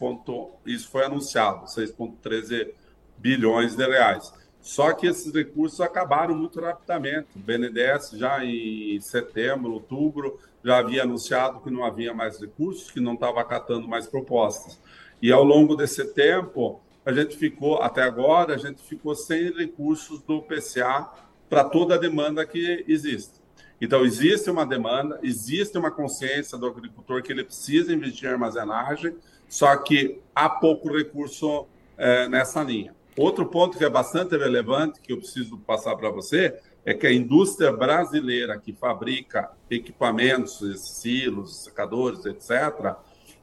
Isso 0.65 0.89
foi 0.89 1.05
anunciado, 1.05 1.67
6,13 1.67 2.73
bilhões 3.19 3.75
de 3.75 3.85
reais. 3.85 4.33
Só 4.69 4.93
que 4.93 5.07
esses 5.07 5.33
recursos 5.33 5.81
acabaram 5.81 6.37
muito 6.37 6.61
rapidamente. 6.61 7.29
O 7.35 7.39
BNDES, 7.39 8.11
já 8.19 8.45
em 8.45 9.01
setembro, 9.01 9.73
outubro, 9.73 10.39
já 10.63 10.77
havia 10.77 11.05
anunciado 11.05 11.61
que 11.61 11.71
não 11.71 11.87
havia 11.87 12.13
mais 12.13 12.39
recursos, 12.39 12.91
que 12.91 13.01
não 13.01 13.15
estava 13.15 13.41
acatando 13.41 13.89
mais 13.89 14.07
propostas. 14.07 14.79
E 15.23 15.33
ao 15.33 15.43
longo 15.43 15.75
desse 15.75 16.05
tempo, 16.13 16.83
a 17.03 17.11
gente 17.15 17.35
ficou, 17.35 17.81
até 17.81 18.03
agora, 18.03 18.57
a 18.57 18.59
gente 18.59 18.83
ficou 18.83 19.15
sem 19.15 19.51
recursos 19.57 20.21
do 20.21 20.43
PCA 20.43 21.09
para 21.49 21.65
toda 21.65 21.95
a 21.95 21.99
demanda 21.99 22.45
que 22.45 22.85
existe. 22.87 23.41
Então, 23.81 24.05
existe 24.05 24.51
uma 24.51 24.67
demanda, 24.67 25.19
existe 25.23 25.79
uma 25.79 25.91
consciência 25.91 26.59
do 26.59 26.67
agricultor 26.67 27.23
que 27.23 27.33
ele 27.33 27.43
precisa 27.43 27.91
investir 27.91 28.29
em 28.29 28.33
armazenagem, 28.33 29.17
só 29.49 29.75
que 29.79 30.21
há 30.35 30.47
pouco 30.47 30.95
recurso 30.95 31.67
é, 31.97 32.29
nessa 32.29 32.63
linha. 32.63 32.98
Outro 33.19 33.47
ponto 33.47 33.77
que 33.77 33.85
é 33.85 33.91
bastante 33.91 34.37
relevante, 34.37 35.01
que 35.01 35.13
eu 35.13 35.19
preciso 35.19 35.59
passar 35.59 35.97
para 35.97 36.09
você, 36.09 36.57
é 36.85 36.95
que 36.95 37.05
a 37.05 37.13
indústria 37.13 37.73
brasileira 37.73 38.57
que 38.57 38.73
fabrica 38.73 39.51
equipamentos, 39.69 40.61
silos, 41.01 41.65
secadores, 41.65 42.25
etc., 42.25 42.95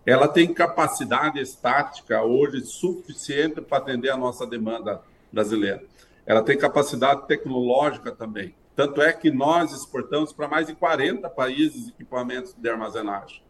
ela 0.06 0.30
tem 0.30 0.54
capacidade 0.54 1.42
estática 1.42 2.24
hoje 2.24 2.62
suficiente 2.62 3.60
para 3.60 3.80
atender 3.80 4.12
a 4.12 4.18
nossa 4.18 4.48
demanda 4.48 5.02
brasileira. 5.30 5.84
Ela 6.26 6.42
tem 6.42 6.58
capacidade 6.58 7.28
tecnológica 7.28 8.12
também. 8.14 8.56
Tanto 8.78 9.02
é 9.02 9.12
que 9.12 9.30
nós 9.30 9.74
exportamos 9.74 10.32
para 10.32 10.48
mais 10.48 10.68
de 10.68 10.76
40 10.76 11.30
países 11.30 11.90
equipamentos 11.90 12.54
de 12.54 12.70
armazenagem 12.70 13.42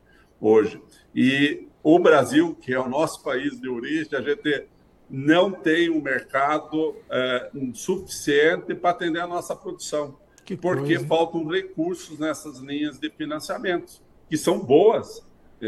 hoje. 0.41 0.82
E 1.13 1.67
o 1.84 2.00
Brasil, 2.00 2.55
que 2.60 2.74
é 2.74 2.79
o 2.79 2.89
nosso 2.89 3.22
país 3.22 3.60
de 3.62 3.70
origem, 3.70 4.17
a 4.17 4.22
gente 4.22 4.65
não 5.10 5.52
tem 5.52 5.90
um 5.90 6.02
mercado 6.02 6.96
é, 7.10 7.52
suficiente 7.74 8.74
para 8.74 8.92
atender 8.92 9.20
a 9.20 9.28
nossa 9.28 9.56
produção, 9.56 10.18
que 10.44 10.56
porque 10.56 10.96
coisa. 10.96 11.08
faltam 11.08 11.46
recursos 11.48 12.20
nessas 12.20 12.60
linhas 12.60 13.00
de 13.00 13.10
financiamento, 13.10 14.02
que 14.30 14.38
são 14.38 14.60
boas, 14.60 15.24
é, 15.62 15.68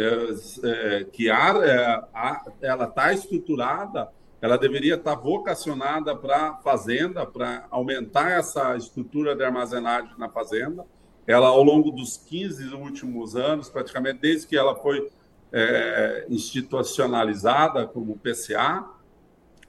é, 0.64 1.04
que 1.06 1.30
a, 1.30 1.50
é, 1.64 1.86
a, 2.14 2.46
ela 2.62 2.86
está 2.86 3.14
estruturada, 3.14 4.10
ela 4.42 4.58
deveria 4.58 4.96
estar 4.96 5.16
tá 5.16 5.22
vocacionada 5.22 6.16
para 6.16 6.50
a 6.50 6.54
fazenda, 6.58 7.26
para 7.26 7.66
aumentar 7.72 8.32
essa 8.32 8.76
estrutura 8.76 9.36
de 9.36 9.44
armazenagem 9.44 10.12
na 10.18 10.30
fazenda. 10.30 10.86
Ela, 11.26 11.48
ao 11.48 11.64
longo 11.64 11.92
dos 11.92 12.18
15 12.18 12.74
últimos 12.76 13.36
anos, 13.36 13.70
praticamente 13.70 14.20
desde 14.20 14.48
que 14.48 14.56
ela 14.56 14.76
foi 14.76 15.10
é, 15.52 16.26
institucionalizada 16.30 17.88
como 17.88 18.18
PCA, 18.18 18.86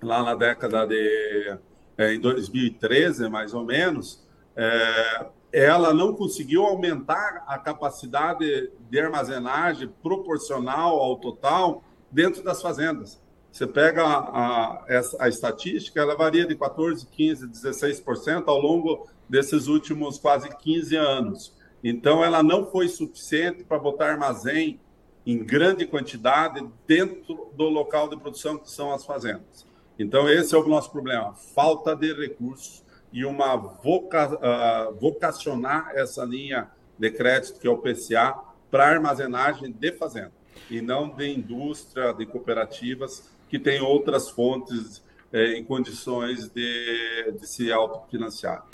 lá 0.03 0.23
na 0.23 0.35
década 0.35 0.87
de 0.87 1.59
é, 1.97 2.15
em 2.15 2.21
2013, 2.21 3.29
mais 3.29 3.53
ou 3.53 3.65
menos, 3.65 4.25
é, 4.55 5.27
ela 5.53 5.93
não 5.93 6.15
conseguiu 6.15 6.65
aumentar 6.65 7.45
a 7.47 7.59
capacidade 7.59 8.71
de 8.89 9.01
armazenagem 9.01 9.89
proporcional 10.03 11.01
ao 11.01 11.17
total 11.17 11.83
dentro 12.11 12.43
das 12.43 12.63
fazendas. 12.63 13.21
Você 13.51 13.67
pega 13.67 14.05
a, 14.05 14.75
a, 14.75 14.85
a 15.21 15.29
estatística, 15.29 16.01
ela 16.01 16.17
varia 16.17 16.47
de 16.47 16.55
14, 16.55 17.07
15, 17.07 17.49
16% 17.49 18.45
ao 18.47 18.61
longo 18.61 19.09
desses 19.29 19.67
últimos 19.67 20.19
quase 20.19 20.49
15 20.49 20.95
anos. 20.97 21.57
Então, 21.83 22.25
ela 22.25 22.43
não 22.43 22.67
foi 22.67 22.89
suficiente 22.89 23.65
para 23.65 23.79
botar 23.79 24.11
armazém 24.11 24.81
em 25.27 25.45
grande 25.45 25.87
quantidade 25.87 26.67
dentro 26.87 27.51
do 27.55 27.65
local 27.65 28.09
de 28.09 28.17
produção 28.17 28.59
que 28.59 28.71
são 28.71 28.93
as 28.93 29.05
fazendas. 29.05 29.68
Então, 29.99 30.29
esse 30.29 30.55
é 30.55 30.59
o 30.59 30.69
nosso 30.69 30.91
problema: 30.91 31.35
falta 31.35 31.95
de 31.97 32.13
recursos 32.13 32.85
e 33.13 33.25
uma 33.25 33.57
voca, 33.57 34.29
uh, 34.35 34.95
vocacionar 35.01 35.93
essa 35.95 36.25
linha 36.25 36.71
de 36.99 37.11
crédito, 37.11 37.59
que 37.59 37.67
é 37.67 37.71
o 37.71 37.79
PCA, 37.79 38.35
para 38.71 38.87
armazenagem 38.87 39.73
de 39.73 39.93
fazenda. 39.93 40.33
e 40.71 40.81
não 40.83 41.09
de 41.09 41.27
indústria, 41.27 42.13
de 42.13 42.27
cooperativas 42.27 43.31
que 43.49 43.59
têm 43.59 43.81
outras 43.81 44.29
fontes 44.29 45.03
é, 45.33 45.53
em 45.57 45.65
condições 45.65 46.49
de, 46.49 47.33
de 47.39 47.47
se 47.47 47.73
autofinanciar. 47.73 48.65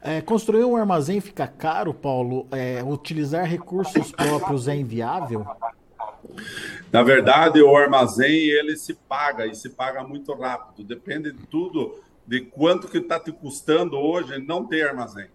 É, 0.00 0.20
construir 0.20 0.64
um 0.64 0.76
armazém 0.76 1.20
fica 1.20 1.46
caro, 1.46 1.94
Paulo? 1.94 2.46
É, 2.50 2.82
utilizar 2.82 3.44
recursos 3.46 4.12
próprios 4.12 4.68
é 4.68 4.76
inviável? 4.76 5.46
Na 6.92 7.02
verdade, 7.02 7.60
o 7.62 7.76
armazém 7.76 8.48
ele 8.48 8.76
se 8.76 8.94
paga 8.94 9.46
e 9.46 9.54
se 9.54 9.70
paga 9.70 10.02
muito 10.04 10.32
rápido. 10.32 10.86
Depende 10.86 11.32
de 11.32 11.46
tudo 11.46 12.00
de 12.26 12.40
quanto 12.40 12.88
que 12.88 12.98
está 12.98 13.20
te 13.20 13.32
custando 13.32 13.96
hoje 13.96 14.38
não 14.38 14.64
ter 14.64 14.88
armazém. 14.88 15.28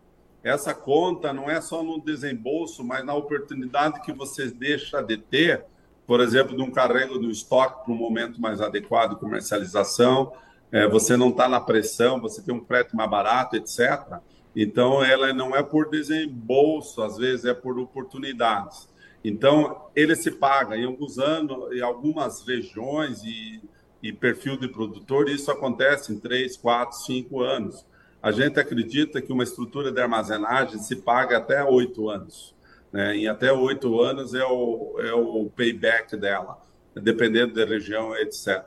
Essa 0.44 0.74
conta 0.74 1.34
não 1.34 1.50
é 1.50 1.60
só 1.60 1.84
no 1.84 2.00
desembolso, 2.00 2.84
mas 2.84 3.06
na 3.06 3.14
oportunidade 3.14 4.02
que 4.02 4.14
você 4.14 4.50
deixa 4.50 5.02
de 5.02 5.18
ter, 5.18 5.66
por 6.08 6.22
exemplo, 6.22 6.56
de 6.56 6.64
um 6.64 6.72
carrego 6.72 7.20
do 7.20 7.30
estoque 7.30 7.84
para 7.84 7.94
um 7.94 7.98
momento 7.98 8.40
mais 8.40 8.62
adequado 8.62 9.12
de 9.12 9.20
comercialização. 9.20 10.32
É, 10.72 10.88
você 10.88 11.18
não 11.18 11.30
está 11.30 11.50
na 11.50 11.60
pressão, 11.60 12.22
você 12.22 12.42
tem 12.42 12.56
um 12.56 12.64
frete 12.64 12.96
mais 12.96 13.10
barato, 13.10 13.58
etc. 13.58 14.20
Então, 14.56 15.04
ela 15.04 15.34
não 15.34 15.56
é 15.56 15.62
por 15.62 15.90
desembolso, 15.90 17.02
às 17.02 17.18
vezes 17.18 17.46
é 17.46 17.54
por 17.54 17.78
oportunidades. 17.78 18.88
Então, 19.24 19.90
ele 19.96 20.16
se 20.16 20.32
paga 20.32 20.78
em 20.78 20.86
alguns 20.86 21.20
anos, 21.20 21.74
em 21.74 21.82
algumas 21.82 22.46
regiões 22.48 23.22
e, 23.24 23.62
e 24.02 24.14
perfil 24.14 24.58
de 24.58 24.68
produtor, 24.68 25.30
isso 25.30 25.52
acontece 25.52 26.14
em 26.14 26.20
três, 26.20 26.56
quatro, 26.56 26.98
cinco 26.98 27.42
anos. 27.42 27.86
A 28.22 28.32
gente 28.32 28.60
acredita 28.60 29.22
que 29.22 29.32
uma 29.32 29.44
estrutura 29.44 29.92
de 29.92 30.02
armazenagem 30.02 30.80
se 30.80 30.98
paga 30.98 31.38
até 31.38 31.64
oito 31.64 32.10
anos. 32.10 32.56
Né? 32.92 33.18
Em 33.18 33.28
até 33.28 33.52
oito 33.52 34.00
anos 34.02 34.34
é 34.34 34.44
o, 34.44 34.96
é 35.00 35.14
o 35.14 35.50
payback 35.56 36.16
dela, 36.18 36.62
dependendo 36.96 37.54
da 37.54 37.66
região, 37.66 38.16
etc. 38.16 38.64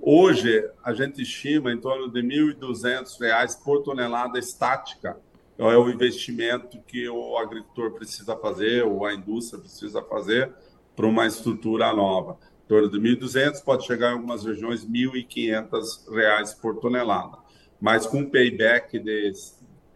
Hoje, 0.00 0.68
a 0.84 0.92
gente 0.92 1.22
estima 1.22 1.72
em 1.72 1.78
torno 1.78 2.10
de 2.10 2.20
R$ 2.20 2.54
1.200 2.54 3.62
por 3.64 3.82
tonelada 3.82 4.38
estática 4.38 5.18
é 5.58 5.76
o 5.76 5.88
investimento 5.88 6.78
que 6.86 7.08
o 7.08 7.38
agricultor 7.38 7.92
precisa 7.92 8.36
fazer, 8.36 8.84
ou 8.84 9.06
a 9.06 9.14
indústria 9.14 9.60
precisa 9.60 10.02
fazer, 10.02 10.52
para 10.94 11.06
uma 11.06 11.26
estrutura 11.26 11.92
nova. 11.92 12.38
Em 12.64 12.68
torno 12.68 12.90
de 12.90 12.98
1.200, 12.98 13.62
pode 13.62 13.86
chegar 13.86 14.10
em 14.10 14.14
algumas 14.14 14.44
regiões 14.44 14.82
R$ 14.82 14.90
1.500 14.90 16.60
por 16.60 16.76
tonelada, 16.76 17.38
mas 17.80 18.06
com 18.06 18.24
payback 18.24 18.98
de, 18.98 19.32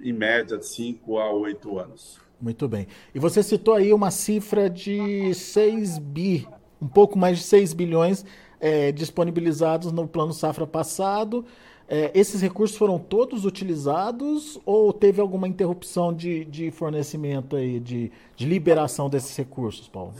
em 0.00 0.12
média, 0.12 0.56
de 0.56 0.66
5 0.66 1.18
a 1.18 1.32
8 1.32 1.78
anos. 1.78 2.20
Muito 2.40 2.66
bem. 2.66 2.86
E 3.14 3.18
você 3.18 3.42
citou 3.42 3.74
aí 3.74 3.92
uma 3.92 4.10
cifra 4.10 4.70
de 4.70 5.34
6 5.34 5.98
bi, 5.98 6.48
um 6.80 6.88
pouco 6.88 7.18
mais 7.18 7.38
de 7.38 7.44
6 7.44 7.74
bilhões 7.74 8.24
é, 8.60 8.92
disponibilizados 8.92 9.92
no 9.92 10.06
plano 10.06 10.32
safra 10.32 10.66
passado. 10.66 11.44
É, 11.92 12.12
esses 12.14 12.40
recursos 12.40 12.78
foram 12.78 13.00
todos 13.00 13.44
utilizados 13.44 14.60
ou 14.64 14.92
teve 14.92 15.20
alguma 15.20 15.48
interrupção 15.48 16.14
de, 16.14 16.44
de 16.44 16.70
fornecimento 16.70 17.56
aí, 17.56 17.80
de, 17.80 18.12
de 18.36 18.46
liberação 18.46 19.10
desses 19.10 19.36
recursos, 19.36 19.88
Paulo? 19.88 20.14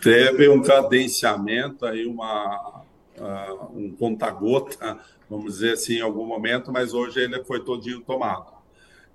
Teve 0.00 0.48
um 0.48 0.62
cadenciamento 0.62 1.84
aí, 1.84 2.06
uma, 2.06 2.84
uh, 3.18 3.76
um 3.76 3.90
conta-gota, 3.98 4.96
vamos 5.28 5.54
dizer 5.54 5.72
assim, 5.72 5.96
em 5.96 6.02
algum 6.02 6.24
momento, 6.24 6.70
mas 6.70 6.94
hoje 6.94 7.18
ele 7.18 7.42
foi 7.42 7.64
todinho 7.64 8.00
tomado. 8.00 8.52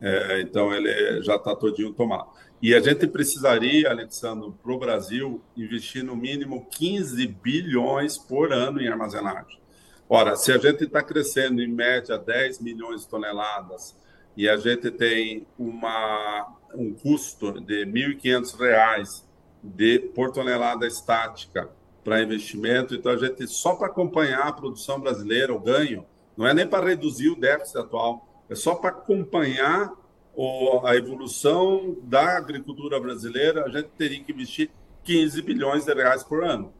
É, 0.01 0.41
então 0.41 0.73
ele 0.73 1.23
já 1.23 1.37
está 1.37 1.55
todinho 1.55 1.93
tomado. 1.93 2.27
E 2.61 2.75
a 2.75 2.81
gente 2.81 3.07
precisaria, 3.07 3.89
Alexandre, 3.89 4.51
para 4.61 4.73
o 4.73 4.77
Brasil, 4.77 5.39
investir 5.55 6.03
no 6.03 6.17
mínimo 6.17 6.67
15 6.69 7.25
bilhões 7.27 8.17
por 8.17 8.51
ano 8.51 8.81
em 8.81 8.89
armazenagem. 8.89 9.62
Ora, 10.09 10.35
se 10.35 10.51
a 10.51 10.57
gente 10.57 10.83
está 10.83 11.01
crescendo 11.01 11.61
em 11.61 11.67
média 11.67 12.17
10 12.17 12.59
milhões 12.59 13.01
de 13.01 13.07
toneladas 13.07 13.95
e 14.35 14.49
a 14.49 14.57
gente 14.57 14.91
tem 14.91 15.47
uma, 15.57 16.55
um 16.75 16.93
custo 16.93 17.59
de 17.61 17.85
R$ 17.85 17.91
1.500 17.91 19.23
de, 19.63 19.99
por 19.99 20.31
tonelada 20.31 20.85
estática 20.85 21.69
para 22.03 22.21
investimento, 22.21 22.93
então 22.93 23.13
a 23.13 23.17
gente, 23.17 23.47
só 23.47 23.75
para 23.75 23.87
acompanhar 23.87 24.47
a 24.47 24.51
produção 24.51 24.99
brasileira, 24.99 25.53
o 25.53 25.59
ganho, 25.59 26.05
não 26.35 26.45
é 26.45 26.53
nem 26.53 26.67
para 26.67 26.85
reduzir 26.85 27.29
o 27.29 27.39
déficit 27.39 27.77
atual, 27.77 28.27
é 28.49 28.55
só 28.55 28.75
para 28.75 28.89
acompanhar 28.89 29.93
o, 30.35 30.85
a 30.85 30.95
evolução 30.95 31.95
da 32.03 32.37
agricultura 32.37 32.99
brasileira, 32.99 33.63
a 33.65 33.69
gente 33.69 33.89
teria 33.97 34.21
que 34.21 34.33
investir 34.33 34.69
15 35.03 35.41
bilhões 35.41 35.85
de 35.85 35.93
reais 35.93 36.23
por 36.23 36.43
ano. 36.43 36.73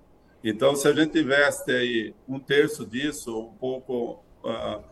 Então, 0.44 0.76
se 0.76 0.88
a 0.88 0.94
gente 0.94 1.18
investe 1.18 1.72
aí 1.72 2.14
um 2.28 2.38
terço 2.38 2.86
disso, 2.86 3.40
um 3.40 3.54
pouco 3.54 4.20
uh, 4.44 4.84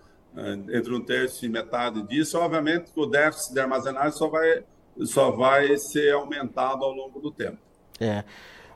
entre 0.74 0.96
um 0.96 1.04
terço 1.04 1.46
e 1.46 1.50
metade 1.50 2.02
disso, 2.04 2.40
obviamente 2.40 2.92
que 2.92 3.00
o 3.00 3.06
déficit 3.06 3.54
de 3.54 3.60
armazenagem 3.60 4.14
só 4.14 4.30
vai, 4.30 4.64
só 5.02 5.30
vai 5.32 5.78
ser 5.78 6.14
aumentado 6.14 6.86
ao 6.86 6.94
longo 6.94 7.20
do 7.20 7.32
tempo. 7.32 7.58
É. 8.00 8.24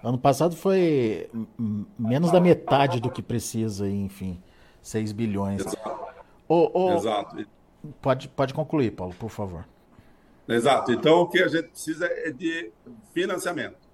Ano 0.04 0.18
passado 0.18 0.56
foi 0.56 1.30
menos 1.98 2.30
da 2.30 2.42
metade 2.42 3.00
do 3.00 3.10
que 3.10 3.24
precisa, 3.24 3.90
enfim, 3.90 4.44
6 4.82 5.14
bilhões. 5.14 5.62
Exato. 5.62 6.06
Oh, 6.48 6.70
oh, 6.74 6.94
Exato. 6.96 7.48
Pode, 8.02 8.28
pode 8.28 8.54
concluir, 8.54 8.92
Paulo, 8.92 9.16
por 9.18 9.30
favor. 9.30 9.66
Exato. 10.48 10.92
Então, 10.92 11.22
o 11.22 11.28
que 11.28 11.42
a 11.42 11.48
gente 11.48 11.70
precisa 11.70 12.06
é 12.06 12.32
de 12.32 12.72
financiamento 13.14 13.85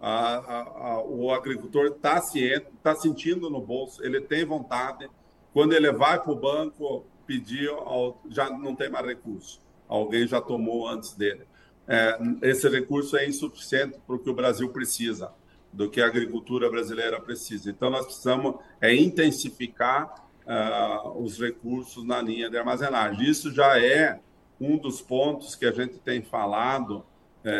a, 0.00 0.36
a, 0.36 1.04
o 1.04 1.32
agricultor 1.32 1.86
está 1.86 2.20
ciente, 2.20 2.66
está 2.76 2.94
sentindo 2.94 3.48
no 3.48 3.60
bolso, 3.60 4.04
ele 4.04 4.20
tem 4.20 4.44
vontade. 4.44 5.08
Quando 5.52 5.72
ele 5.72 5.90
vai 5.92 6.20
para 6.20 6.32
o 6.32 6.36
banco 6.36 7.04
pedir, 7.26 7.70
já 8.28 8.50
não 8.50 8.74
tem 8.74 8.90
mais 8.90 9.06
recurso. 9.06 9.60
Alguém 9.88 10.26
já 10.26 10.40
tomou 10.40 10.86
antes 10.86 11.14
dele. 11.14 11.44
É, 11.88 12.18
esse 12.42 12.68
recurso 12.68 13.16
é 13.16 13.26
insuficiente 13.26 13.98
para 14.06 14.16
o 14.16 14.18
que 14.18 14.28
o 14.28 14.34
Brasil 14.34 14.68
precisa, 14.70 15.32
do 15.72 15.88
que 15.88 16.00
a 16.00 16.06
agricultura 16.06 16.68
brasileira 16.70 17.20
precisa. 17.20 17.70
Então, 17.70 17.90
nós 17.90 18.04
precisamos 18.04 18.56
é, 18.80 18.94
intensificar 18.94 20.26
uh, 20.46 21.22
os 21.22 21.38
recursos 21.38 22.04
na 22.04 22.20
linha 22.20 22.48
de 22.48 22.56
armazenagem. 22.56 23.28
Isso 23.28 23.52
já 23.52 23.80
é 23.80 24.20
um 24.60 24.76
dos 24.76 25.02
pontos 25.02 25.54
que 25.54 25.66
a 25.66 25.72
gente 25.72 25.98
tem 25.98 26.22
falado 26.22 27.04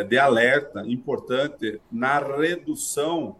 de 0.09 0.17
alerta 0.17 0.83
importante 0.85 1.79
na 1.91 2.19
redução 2.19 3.37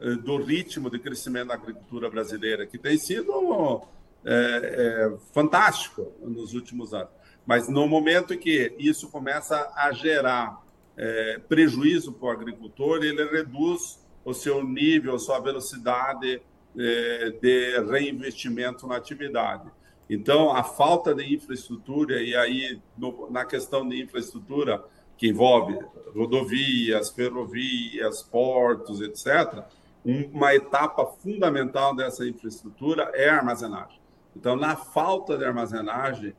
é, 0.00 0.14
do 0.14 0.38
ritmo 0.38 0.88
de 0.88 0.98
crescimento 0.98 1.48
da 1.48 1.54
agricultura 1.54 2.08
brasileira, 2.08 2.66
que 2.66 2.78
tem 2.78 2.96
sido 2.96 3.82
é, 4.24 4.32
é, 4.32 5.18
fantástico 5.32 6.12
nos 6.22 6.54
últimos 6.54 6.94
anos. 6.94 7.10
Mas 7.44 7.68
no 7.68 7.86
momento 7.86 8.36
que 8.38 8.74
isso 8.78 9.10
começa 9.10 9.70
a 9.74 9.92
gerar 9.92 10.64
é, 10.96 11.38
prejuízo 11.48 12.12
para 12.12 12.28
o 12.28 12.30
agricultor, 12.30 13.02
ele 13.02 13.24
reduz 13.24 13.98
o 14.24 14.32
seu 14.32 14.64
nível, 14.64 15.14
a 15.14 15.18
sua 15.18 15.38
velocidade 15.38 16.40
é, 16.78 17.30
de 17.40 17.80
reinvestimento 17.90 18.86
na 18.86 18.96
atividade. 18.96 19.70
Então, 20.08 20.50
a 20.50 20.62
falta 20.62 21.14
de 21.14 21.34
infraestrutura, 21.34 22.22
e 22.22 22.34
aí 22.34 22.80
no, 22.96 23.30
na 23.30 23.44
questão 23.44 23.88
de 23.88 24.02
infraestrutura, 24.02 24.82
que 25.20 25.28
envolve 25.28 25.78
rodovias, 26.16 27.10
ferrovias, 27.10 28.22
portos, 28.22 29.02
etc., 29.02 29.62
uma 30.02 30.54
etapa 30.54 31.04
fundamental 31.04 31.94
dessa 31.94 32.26
infraestrutura 32.26 33.10
é 33.12 33.28
a 33.28 33.36
armazenagem. 33.36 34.00
Então, 34.34 34.56
na 34.56 34.76
falta 34.76 35.36
de 35.36 35.44
armazenagem, 35.44 36.34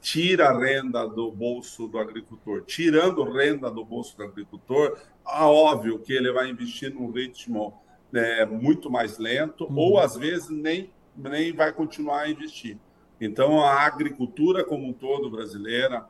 tira 0.00 0.50
a 0.50 0.56
renda 0.56 1.08
do 1.08 1.32
bolso 1.32 1.88
do 1.88 1.98
agricultor. 1.98 2.62
Tirando 2.62 3.24
renda 3.32 3.68
do 3.68 3.84
bolso 3.84 4.16
do 4.16 4.22
agricultor, 4.22 4.96
é 5.26 5.42
óbvio 5.42 5.98
que 5.98 6.12
ele 6.12 6.30
vai 6.30 6.48
investir 6.48 6.94
num 6.94 7.10
ritmo 7.10 7.74
né, 8.12 8.44
muito 8.46 8.88
mais 8.88 9.18
lento, 9.18 9.64
uhum. 9.64 9.76
ou 9.76 9.98
às 9.98 10.16
vezes 10.16 10.48
nem, 10.50 10.88
nem 11.16 11.52
vai 11.52 11.72
continuar 11.72 12.20
a 12.20 12.30
investir. 12.30 12.78
Então, 13.20 13.60
a 13.60 13.80
agricultura 13.80 14.62
como 14.62 14.86
um 14.86 14.92
todo 14.92 15.28
brasileira, 15.28 16.06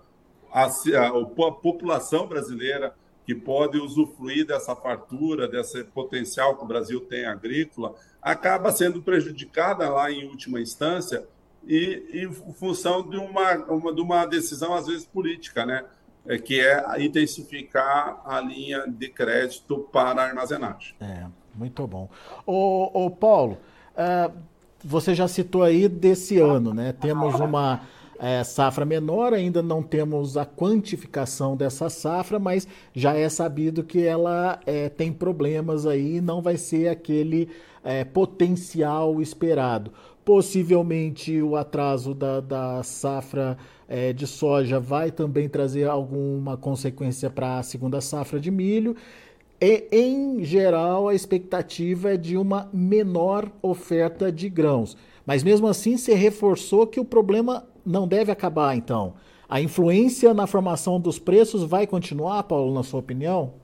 a, 0.55 0.67
a, 0.67 1.09
a 1.09 1.53
população 1.53 2.29
brasileira 2.29 2.95
que 3.27 3.35
pode 3.35 3.79
usufruir 3.79 4.47
dessa 4.47 4.77
fartura, 4.77 5.49
desse 5.49 5.83
potencial 5.83 6.57
que 6.57 6.65
o 6.65 6.67
Brasil 6.67 7.01
tem 7.01 7.25
agrícola, 7.25 7.95
acaba 8.23 8.71
sendo 8.71 9.03
prejudicada 9.03 9.89
lá 9.89 10.13
em 10.13 10.29
última 10.29 10.61
instância 10.61 11.27
e 11.67 12.05
em 12.13 12.31
função 12.53 13.03
de 13.09 13.17
uma, 13.17 13.55
uma, 13.65 13.93
de 13.93 14.01
uma 14.01 14.27
decisão, 14.27 14.75
às 14.75 14.87
vezes, 14.87 15.05
política, 15.05 15.67
né? 15.67 15.85
É, 16.27 16.39
que 16.39 16.59
é 16.59 16.83
intensificar 17.05 18.23
a 18.25 18.41
linha 18.41 18.87
de 18.87 19.09
crédito 19.09 19.87
para 19.93 20.23
armazenagem. 20.23 20.95
É, 20.99 21.27
muito 21.55 21.87
bom. 21.87 22.09
Ô, 22.47 23.05
ô 23.07 23.11
Paulo, 23.11 23.59
uh, 23.93 24.33
você 24.83 25.15
já 25.15 25.29
citou 25.29 25.63
aí 25.63 25.87
desse 25.87 26.39
ano, 26.39 26.73
né? 26.73 26.95
Temos 26.99 27.39
uma 27.41 27.83
é, 28.25 28.43
safra 28.43 28.87
menor, 28.87 29.35
ainda 29.35 29.63
não 29.63 29.83
temos 29.83 30.39
a 30.39 30.47
quantificação 30.47 31.55
dessa 31.55 31.91
safra, 31.91 32.39
mas 32.39 32.67
já 32.95 33.15
é 33.15 33.29
sabido 33.29 33.85
que 33.85 34.03
ela 34.03 34.59
é, 34.65 34.89
tem 34.89 35.13
problemas 35.13 35.85
aí, 35.85 36.23
não 36.23 36.41
vai 36.41 36.57
ser 36.57 36.89
aquele 36.89 37.51
é, 37.85 38.03
potencial 38.03 39.21
esperado. 39.21 39.93
Possivelmente 40.25 41.43
o 41.43 41.55
atraso 41.55 42.15
da, 42.15 42.41
da 42.41 42.83
safra 42.83 43.59
de 44.17 44.27
soja 44.27 44.81
vai 44.81 45.11
também 45.11 45.47
trazer 45.47 45.87
alguma 45.87 46.57
consequência 46.57 47.29
para 47.29 47.59
a 47.59 47.63
segunda 47.63 48.01
safra 48.01 48.41
de 48.41 48.51
milho. 48.51 48.97
E, 49.61 49.87
em 49.93 50.43
geral, 50.43 51.09
a 51.09 51.15
expectativa 51.15 52.15
é 52.15 52.17
de 52.17 52.39
uma 52.39 52.71
menor 52.73 53.53
oferta 53.61 54.33
de 54.33 54.49
grãos. 54.49 54.97
Mas 55.27 55.43
mesmo 55.43 55.67
assim, 55.67 55.99
se 55.99 56.15
reforçou 56.15 56.87
que 56.87 56.99
o 56.99 57.05
problema 57.05 57.67
não 57.85 58.07
deve 58.07 58.31
acabar, 58.31 58.77
então. 58.77 59.15
A 59.49 59.61
influência 59.61 60.33
na 60.33 60.47
formação 60.47 60.99
dos 60.99 61.19
preços 61.19 61.63
vai 61.65 61.87
continuar, 61.87 62.43
Paulo, 62.45 62.73
na 62.73 62.83
sua 62.83 63.01
opinião? 63.01 63.55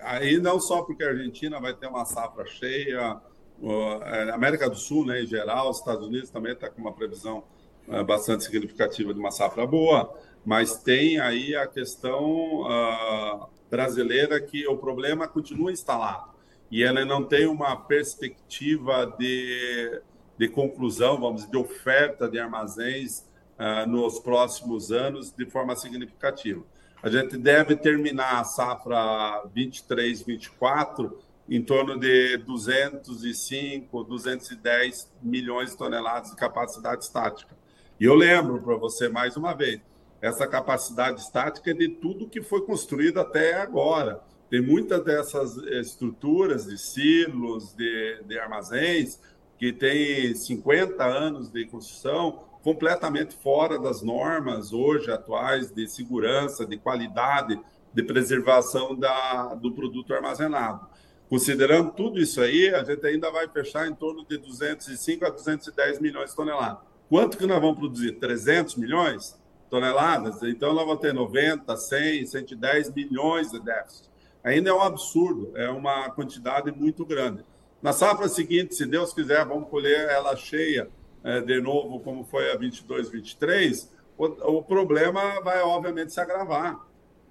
Aí 0.00 0.38
não 0.38 0.58
só 0.58 0.82
porque 0.82 1.04
a 1.04 1.08
Argentina 1.08 1.60
vai 1.60 1.74
ter 1.74 1.86
uma 1.86 2.04
safra 2.04 2.44
cheia, 2.46 3.20
é, 3.62 4.30
a 4.30 4.34
América 4.34 4.68
do 4.68 4.76
Sul, 4.76 5.06
né, 5.06 5.22
em 5.22 5.26
geral, 5.26 5.70
os 5.70 5.78
Estados 5.78 6.06
Unidos 6.06 6.30
também 6.30 6.52
está 6.52 6.68
com 6.68 6.80
uma 6.80 6.92
previsão 6.92 7.44
é, 7.88 8.02
bastante 8.02 8.44
significativa 8.44 9.14
de 9.14 9.20
uma 9.20 9.30
safra 9.30 9.66
boa, 9.66 10.12
mas 10.44 10.76
tem 10.78 11.20
aí 11.20 11.54
a 11.54 11.66
questão 11.66 12.62
uh, 12.62 13.46
brasileira 13.70 14.40
que 14.40 14.66
o 14.66 14.76
problema 14.76 15.28
continua 15.28 15.70
instalado 15.70 16.32
e 16.70 16.82
ela 16.82 17.04
não 17.04 17.22
tem 17.22 17.46
uma 17.46 17.76
perspectiva 17.76 19.14
de, 19.18 20.00
de 20.38 20.48
conclusão, 20.48 21.20
vamos 21.20 21.42
dizer, 21.42 21.50
de 21.52 21.56
oferta 21.58 22.28
de 22.28 22.40
armazéns 22.40 23.24
uh, 23.62 23.88
nos 23.88 24.18
próximos 24.18 24.90
anos 24.90 25.30
de 25.30 25.46
forma 25.46 25.76
significativa. 25.76 26.62
A 27.02 27.08
gente 27.08 27.36
deve 27.36 27.76
terminar 27.76 28.40
a 28.40 28.44
safra 28.44 29.44
23, 29.54 30.22
24 30.22 31.18
em 31.48 31.62
torno 31.62 31.98
de 31.98 32.36
205, 32.38 34.04
210 34.04 35.12
milhões 35.22 35.70
de 35.70 35.76
toneladas 35.76 36.30
de 36.30 36.36
capacidade 36.36 37.04
estática. 37.04 37.56
E 37.98 38.04
eu 38.04 38.14
lembro 38.14 38.60
para 38.62 38.76
você 38.76 39.08
mais 39.08 39.36
uma 39.36 39.52
vez, 39.52 39.80
essa 40.20 40.46
capacidade 40.46 41.20
estática 41.20 41.72
é 41.72 41.74
de 41.74 41.88
tudo 41.88 42.28
que 42.28 42.40
foi 42.42 42.64
construído 42.64 43.20
até 43.20 43.54
agora. 43.60 44.22
Tem 44.48 44.60
muitas 44.60 45.02
dessas 45.04 45.56
estruturas 45.56 46.66
de 46.66 46.78
silos, 46.78 47.74
de, 47.74 48.22
de 48.24 48.38
armazéns, 48.38 49.18
que 49.58 49.72
têm 49.72 50.34
50 50.34 51.04
anos 51.04 51.50
de 51.50 51.66
construção, 51.66 52.44
completamente 52.62 53.34
fora 53.36 53.78
das 53.78 54.02
normas 54.02 54.72
hoje 54.72 55.10
atuais 55.10 55.70
de 55.70 55.86
segurança, 55.88 56.64
de 56.64 56.76
qualidade, 56.76 57.60
de 57.92 58.02
preservação 58.02 58.94
da, 58.94 59.54
do 59.54 59.72
produto 59.72 60.14
armazenado. 60.14 60.86
Considerando 61.28 61.90
tudo 61.92 62.20
isso 62.20 62.40
aí, 62.40 62.68
a 62.74 62.84
gente 62.84 63.06
ainda 63.06 63.30
vai 63.30 63.48
fechar 63.48 63.88
em 63.88 63.94
torno 63.94 64.24
de 64.24 64.38
205 64.38 65.24
a 65.24 65.30
210 65.30 65.98
milhões 65.98 66.30
de 66.30 66.36
toneladas. 66.36 66.78
Quanto 67.08 67.36
que 67.36 67.46
nós 67.46 67.60
vamos 67.60 67.78
produzir? 67.78 68.12
300 68.12 68.76
milhões 68.76 69.38
de 69.64 69.70
toneladas? 69.70 70.42
Então, 70.42 70.72
nós 70.72 70.86
vamos 70.86 71.00
ter 71.00 71.12
90, 71.12 71.76
100, 71.76 72.26
110 72.26 72.94
milhões 72.94 73.50
de 73.50 73.60
déficit. 73.60 74.10
Ainda 74.44 74.70
é 74.70 74.72
um 74.72 74.82
absurdo, 74.82 75.52
é 75.56 75.68
uma 75.70 76.10
quantidade 76.10 76.70
muito 76.70 77.04
grande. 77.04 77.44
Na 77.80 77.92
safra 77.92 78.28
seguinte, 78.28 78.74
se 78.74 78.86
Deus 78.86 79.12
quiser, 79.12 79.44
vamos 79.46 79.68
colher 79.68 80.08
ela 80.08 80.36
cheia 80.36 80.88
de 81.46 81.60
novo, 81.60 82.00
como 82.00 82.24
foi 82.24 82.50
a 82.50 82.56
22, 82.56 83.08
23, 83.10 83.92
o, 84.16 84.24
o 84.58 84.62
problema 84.62 85.40
vai, 85.40 85.60
obviamente, 85.62 86.12
se 86.12 86.20
agravar. 86.20 86.84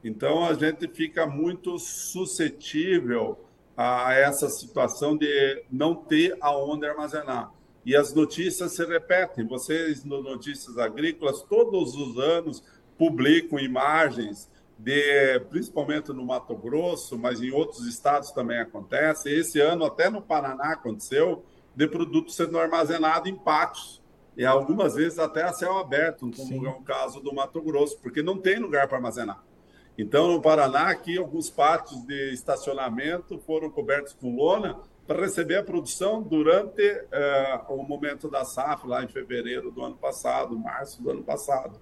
Então, 0.04 0.46
a 0.46 0.54
gente 0.54 0.88
fica 0.88 1.28
muito 1.28 1.78
suscetível 1.78 3.38
a 3.76 4.14
essa 4.14 4.50
situação 4.50 5.16
de 5.16 5.64
não 5.72 5.96
ter 5.96 6.38
aonde 6.42 6.86
armazenar. 6.86 7.52
E 7.86 7.96
as 7.96 8.14
notícias 8.14 8.74
se 8.74 8.86
repetem. 8.86 9.46
Vocês, 9.46 10.04
no 10.04 10.22
Notícias 10.22 10.78
Agrícolas, 10.78 11.42
todos 11.42 11.96
os 11.96 12.18
anos 12.20 12.64
publicam 12.98 13.60
imagens 13.60 14.50
de, 14.78 15.40
principalmente 15.50 16.12
no 16.12 16.26
Mato 16.26 16.56
Grosso, 16.56 17.18
mas 17.18 17.42
em 17.42 17.52
outros 17.52 17.88
estados 17.88 18.32
também 18.32 18.60
acontece. 18.60 19.30
Esse 19.30 19.60
ano, 19.60 19.86
até 19.86 20.10
no 20.10 20.22
Paraná, 20.22 20.74
aconteceu, 20.74 21.44
de 21.76 21.88
produtos 21.88 22.36
sendo 22.36 22.60
armazenados 22.60 23.30
em 23.30 23.36
pátios. 23.36 24.02
E 24.36 24.46
algumas 24.46 24.96
vezes 24.96 25.20
até 25.20 25.44
a 25.44 25.54
céu 25.54 25.78
aberto, 25.78 26.20
como 26.20 26.34
Sim. 26.34 26.66
é 26.66 26.70
o 26.70 26.82
caso 26.82 27.20
do 27.20 27.34
Mato 27.34 27.62
Grosso, 27.62 28.00
porque 28.00 28.22
não 28.22 28.38
tem 28.38 28.60
lugar 28.60 28.88
para 28.88 28.98
armazenar. 28.98 29.44
Então, 29.98 30.32
no 30.32 30.42
Paraná, 30.42 30.90
aqui, 30.90 31.18
alguns 31.18 31.50
pátios 31.50 32.02
de 32.06 32.34
estacionamento 32.34 33.38
foram 33.40 33.70
cobertos 33.70 34.14
com 34.14 34.36
lona 34.36 34.80
para 35.06 35.22
receber 35.22 35.58
a 35.58 35.64
produção 35.64 36.22
durante 36.22 36.82
uh, 36.82 37.74
o 37.74 37.84
momento 37.84 38.30
da 38.30 38.46
safra, 38.46 38.88
lá 38.88 39.04
em 39.04 39.08
fevereiro 39.10 39.70
do 39.70 39.84
ano 39.84 39.98
passado, 39.98 40.58
março 40.58 41.04
do 41.04 41.12
ano 41.12 41.24
passado. 41.24 41.80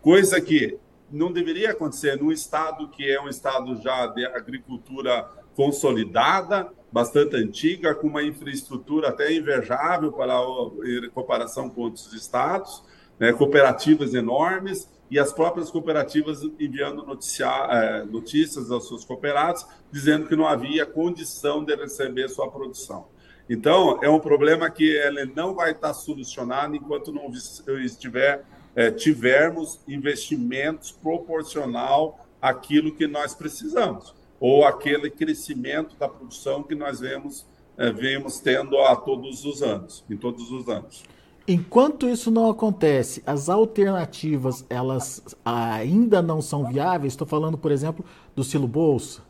Coisa 0.00 0.40
que 0.40 0.78
não 1.10 1.30
deveria 1.30 1.70
acontecer 1.70 2.20
num 2.20 2.32
estado 2.32 2.88
que 2.88 3.08
é 3.08 3.20
um 3.20 3.28
estado 3.28 3.76
já 3.80 4.06
de 4.08 4.26
agricultura 4.26 5.30
consolidada, 5.54 6.72
bastante 6.92 7.36
antiga, 7.36 7.94
com 7.94 8.06
uma 8.06 8.22
infraestrutura 8.22 9.08
até 9.08 9.32
invejável 9.32 10.12
para 10.12 10.34
a, 10.34 11.10
comparação 11.14 11.70
com 11.70 11.82
outros 11.82 12.12
estados, 12.12 12.84
né, 13.18 13.32
cooperativas 13.32 14.14
enormes, 14.14 14.90
e 15.10 15.18
as 15.18 15.32
próprias 15.32 15.70
cooperativas 15.70 16.42
enviando 16.58 17.06
é, 17.70 18.04
notícias 18.04 18.70
aos 18.70 18.88
seus 18.88 19.04
cooperados, 19.04 19.66
dizendo 19.90 20.26
que 20.26 20.34
não 20.34 20.46
havia 20.46 20.86
condição 20.86 21.62
de 21.62 21.74
receber 21.74 22.28
sua 22.30 22.50
produção. 22.50 23.08
Então, 23.48 23.98
é 24.02 24.08
um 24.08 24.18
problema 24.18 24.70
que 24.70 24.88
ele 24.88 25.26
não 25.26 25.54
vai 25.54 25.72
estar 25.72 25.92
solucionado 25.92 26.74
enquanto 26.74 27.12
não 27.12 27.30
estiver, 27.84 28.44
é, 28.74 28.90
tivermos 28.90 29.80
investimentos 29.86 30.90
proporcional 30.90 32.26
àquilo 32.40 32.94
que 32.94 33.06
nós 33.06 33.34
precisamos, 33.34 34.14
ou 34.42 34.64
aquele 34.64 35.08
crescimento 35.08 35.94
da 35.96 36.08
produção 36.08 36.64
que 36.64 36.74
nós 36.74 36.98
vemos, 36.98 37.46
é, 37.78 37.92
vemos 37.92 38.40
tendo 38.40 38.76
a 38.80 38.96
todos 38.96 39.44
os 39.44 39.62
anos, 39.62 40.04
em 40.10 40.16
todos 40.16 40.50
os 40.50 40.68
anos. 40.68 41.04
Enquanto 41.46 42.08
isso 42.08 42.28
não 42.28 42.50
acontece, 42.50 43.22
as 43.24 43.48
alternativas 43.48 44.66
elas 44.68 45.22
ainda 45.44 46.20
não 46.20 46.42
são 46.42 46.66
viáveis. 46.66 47.12
Estou 47.12 47.24
falando, 47.26 47.56
por 47.56 47.70
exemplo, 47.70 48.04
do 48.34 48.42
silo 48.42 48.66
bolsa. 48.66 49.22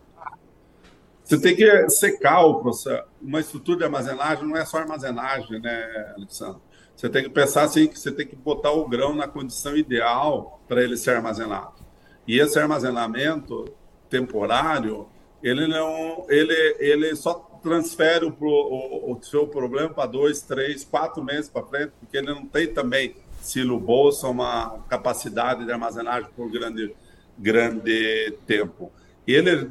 Você 1.22 1.38
tem 1.38 1.54
que 1.54 1.90
secar 1.90 2.46
o 2.46 2.60
processo. 2.62 3.04
Uma 3.20 3.40
estrutura 3.40 3.80
de 3.80 3.84
armazenagem 3.84 4.48
não 4.48 4.56
é 4.56 4.64
só 4.64 4.78
armazenagem, 4.78 5.60
né, 5.60 6.14
Alexandre? 6.16 6.62
Você 6.96 7.10
tem 7.10 7.22
que 7.22 7.28
pensar 7.28 7.64
assim 7.64 7.86
que 7.86 7.98
você 7.98 8.10
tem 8.10 8.26
que 8.26 8.34
botar 8.34 8.72
o 8.72 8.88
grão 8.88 9.14
na 9.14 9.28
condição 9.28 9.76
ideal 9.76 10.62
para 10.66 10.82
ele 10.82 10.96
ser 10.96 11.16
armazenado. 11.16 11.82
E 12.26 12.38
esse 12.38 12.58
armazenamento 12.58 13.66
temporário, 14.12 15.08
ele 15.42 15.66
não, 15.66 16.26
ele, 16.28 16.76
ele 16.78 17.16
só 17.16 17.32
transfere 17.62 18.26
o, 18.26 18.36
o, 18.38 19.12
o 19.12 19.22
seu 19.22 19.46
problema 19.46 19.88
para 19.88 20.06
dois, 20.06 20.42
três, 20.42 20.84
quatro 20.84 21.24
meses 21.24 21.48
para 21.48 21.64
frente, 21.64 21.92
porque 21.98 22.18
ele 22.18 22.26
não 22.26 22.44
tem 22.44 22.68
também 22.68 23.16
silo 23.40 23.80
bolsa, 23.80 24.28
uma 24.28 24.78
capacidade 24.88 25.64
de 25.64 25.72
armazenagem 25.72 26.28
por 26.36 26.50
grande, 26.50 26.94
grande 27.38 28.36
tempo. 28.46 28.92
Ele 29.26 29.64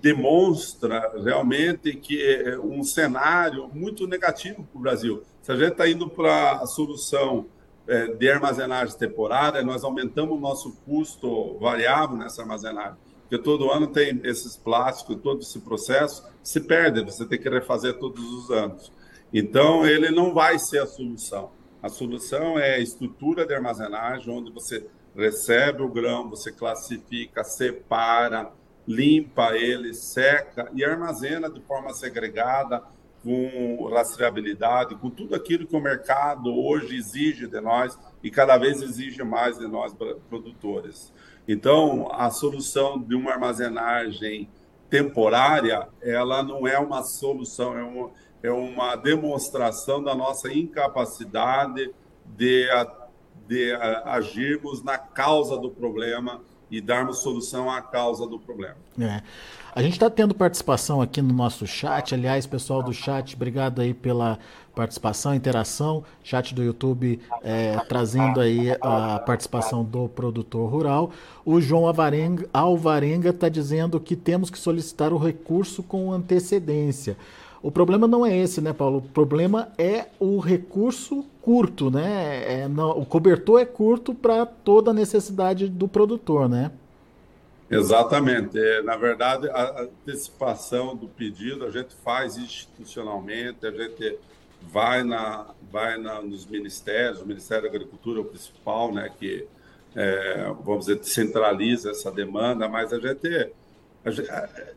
demonstra 0.00 1.12
realmente 1.22 1.94
que 1.94 2.22
é 2.24 2.58
um 2.58 2.82
cenário 2.82 3.68
muito 3.74 4.06
negativo 4.06 4.64
para 4.64 4.78
o 4.78 4.82
Brasil. 4.82 5.22
Se 5.42 5.52
a 5.52 5.56
gente 5.56 5.72
está 5.72 5.88
indo 5.88 6.08
para 6.08 6.52
a 6.52 6.66
solução 6.66 7.46
é, 7.86 8.06
de 8.06 8.30
armazenagem 8.30 8.96
temporária, 8.96 9.62
nós 9.62 9.84
aumentamos 9.84 10.38
o 10.38 10.40
nosso 10.40 10.72
custo 10.86 11.58
variável 11.58 12.16
nessa 12.16 12.42
armazenagem 12.42 12.96
porque 13.32 13.44
todo 13.44 13.70
ano 13.70 13.86
tem 13.86 14.20
esses 14.24 14.58
plásticos, 14.58 15.16
todo 15.22 15.40
esse 15.40 15.58
processo 15.60 16.22
se 16.42 16.60
perde, 16.60 17.02
você 17.02 17.24
tem 17.24 17.40
que 17.40 17.48
refazer 17.48 17.94
todos 17.94 18.22
os 18.22 18.50
anos. 18.50 18.92
Então, 19.32 19.86
ele 19.86 20.10
não 20.10 20.34
vai 20.34 20.58
ser 20.58 20.82
a 20.82 20.86
solução. 20.86 21.50
A 21.82 21.88
solução 21.88 22.58
é 22.58 22.74
a 22.74 22.78
estrutura 22.78 23.46
de 23.46 23.54
armazenagem, 23.54 24.30
onde 24.30 24.52
você 24.52 24.86
recebe 25.16 25.80
o 25.80 25.88
grão, 25.88 26.28
você 26.28 26.52
classifica, 26.52 27.42
separa, 27.42 28.52
limpa 28.86 29.56
ele, 29.56 29.94
seca 29.94 30.70
e 30.74 30.84
armazena 30.84 31.48
de 31.48 31.62
forma 31.62 31.94
segregada, 31.94 32.82
com 33.22 33.88
rastreabilidade, 33.88 34.96
com 34.96 35.08
tudo 35.08 35.34
aquilo 35.34 35.66
que 35.66 35.76
o 35.76 35.80
mercado 35.80 36.54
hoje 36.54 36.96
exige 36.96 37.46
de 37.46 37.60
nós 37.62 37.98
e 38.22 38.30
cada 38.30 38.58
vez 38.58 38.82
exige 38.82 39.22
mais 39.22 39.58
de 39.58 39.66
nós 39.66 39.94
produtores. 40.28 41.10
Então, 41.46 42.08
a 42.12 42.30
solução 42.30 43.00
de 43.00 43.14
uma 43.14 43.32
armazenagem 43.32 44.48
temporária, 44.88 45.88
ela 46.00 46.42
não 46.42 46.66
é 46.66 46.78
uma 46.78 47.02
solução, 47.02 47.76
é 47.76 47.82
uma, 47.82 48.10
é 48.42 48.50
uma 48.50 48.94
demonstração 48.96 50.02
da 50.02 50.14
nossa 50.14 50.52
incapacidade 50.52 51.90
de, 52.24 52.66
de 53.48 53.72
agirmos 54.04 54.82
na 54.82 54.98
causa 54.98 55.56
do 55.56 55.70
problema 55.70 56.40
e 56.70 56.80
darmos 56.80 57.18
solução 57.18 57.70
à 57.70 57.82
causa 57.82 58.26
do 58.26 58.38
problema. 58.38 58.76
É. 58.98 59.22
A 59.74 59.80
gente 59.80 59.94
está 59.94 60.10
tendo 60.10 60.34
participação 60.34 61.00
aqui 61.00 61.22
no 61.22 61.32
nosso 61.32 61.66
chat. 61.66 62.14
Aliás, 62.14 62.46
pessoal 62.46 62.82
do 62.82 62.92
chat, 62.92 63.34
obrigado 63.34 63.80
aí 63.80 63.94
pela 63.94 64.38
participação, 64.74 65.34
interação. 65.34 66.04
Chat 66.22 66.54
do 66.54 66.62
YouTube 66.62 67.18
é, 67.42 67.78
trazendo 67.88 68.38
aí 68.38 68.76
a 68.82 69.18
participação 69.20 69.82
do 69.82 70.10
produtor 70.10 70.68
rural. 70.68 71.10
O 71.42 71.58
João 71.58 71.86
Alvarenga, 71.86 73.30
está 73.30 73.48
dizendo 73.48 73.98
que 73.98 74.14
temos 74.14 74.50
que 74.50 74.58
solicitar 74.58 75.10
o 75.10 75.16
recurso 75.16 75.82
com 75.82 76.12
antecedência. 76.12 77.16
O 77.62 77.70
problema 77.70 78.06
não 78.06 78.26
é 78.26 78.36
esse, 78.36 78.60
né, 78.60 78.74
Paulo? 78.74 78.98
O 78.98 79.02
problema 79.02 79.68
é 79.78 80.08
o 80.20 80.38
recurso 80.38 81.24
curto, 81.40 81.90
né? 81.90 82.62
É, 82.62 82.68
não, 82.68 82.90
o 82.90 83.06
cobertor 83.06 83.58
é 83.58 83.64
curto 83.64 84.12
para 84.12 84.44
toda 84.44 84.90
a 84.90 84.94
necessidade 84.94 85.66
do 85.66 85.88
produtor, 85.88 86.46
né? 86.46 86.72
Exatamente. 87.72 88.58
É, 88.58 88.82
na 88.82 88.96
verdade, 88.96 89.48
a 89.48 89.82
antecipação 89.82 90.94
do 90.94 91.08
pedido 91.08 91.64
a 91.64 91.70
gente 91.70 91.94
faz 92.04 92.36
institucionalmente, 92.36 93.66
a 93.66 93.70
gente 93.70 94.18
vai, 94.62 95.02
na, 95.02 95.46
vai 95.70 95.98
na, 95.98 96.20
nos 96.22 96.46
ministérios, 96.46 97.20
o 97.20 97.26
Ministério 97.26 97.64
da 97.64 97.68
Agricultura 97.68 98.20
é 98.20 98.22
o 98.22 98.24
principal, 98.24 98.92
né, 98.92 99.10
que, 99.18 99.46
é, 99.96 100.52
vamos 100.62 100.86
dizer, 100.86 101.02
centraliza 101.04 101.90
essa 101.90 102.10
demanda, 102.10 102.68
mas 102.68 102.92
a 102.92 102.98
gente 102.98 103.52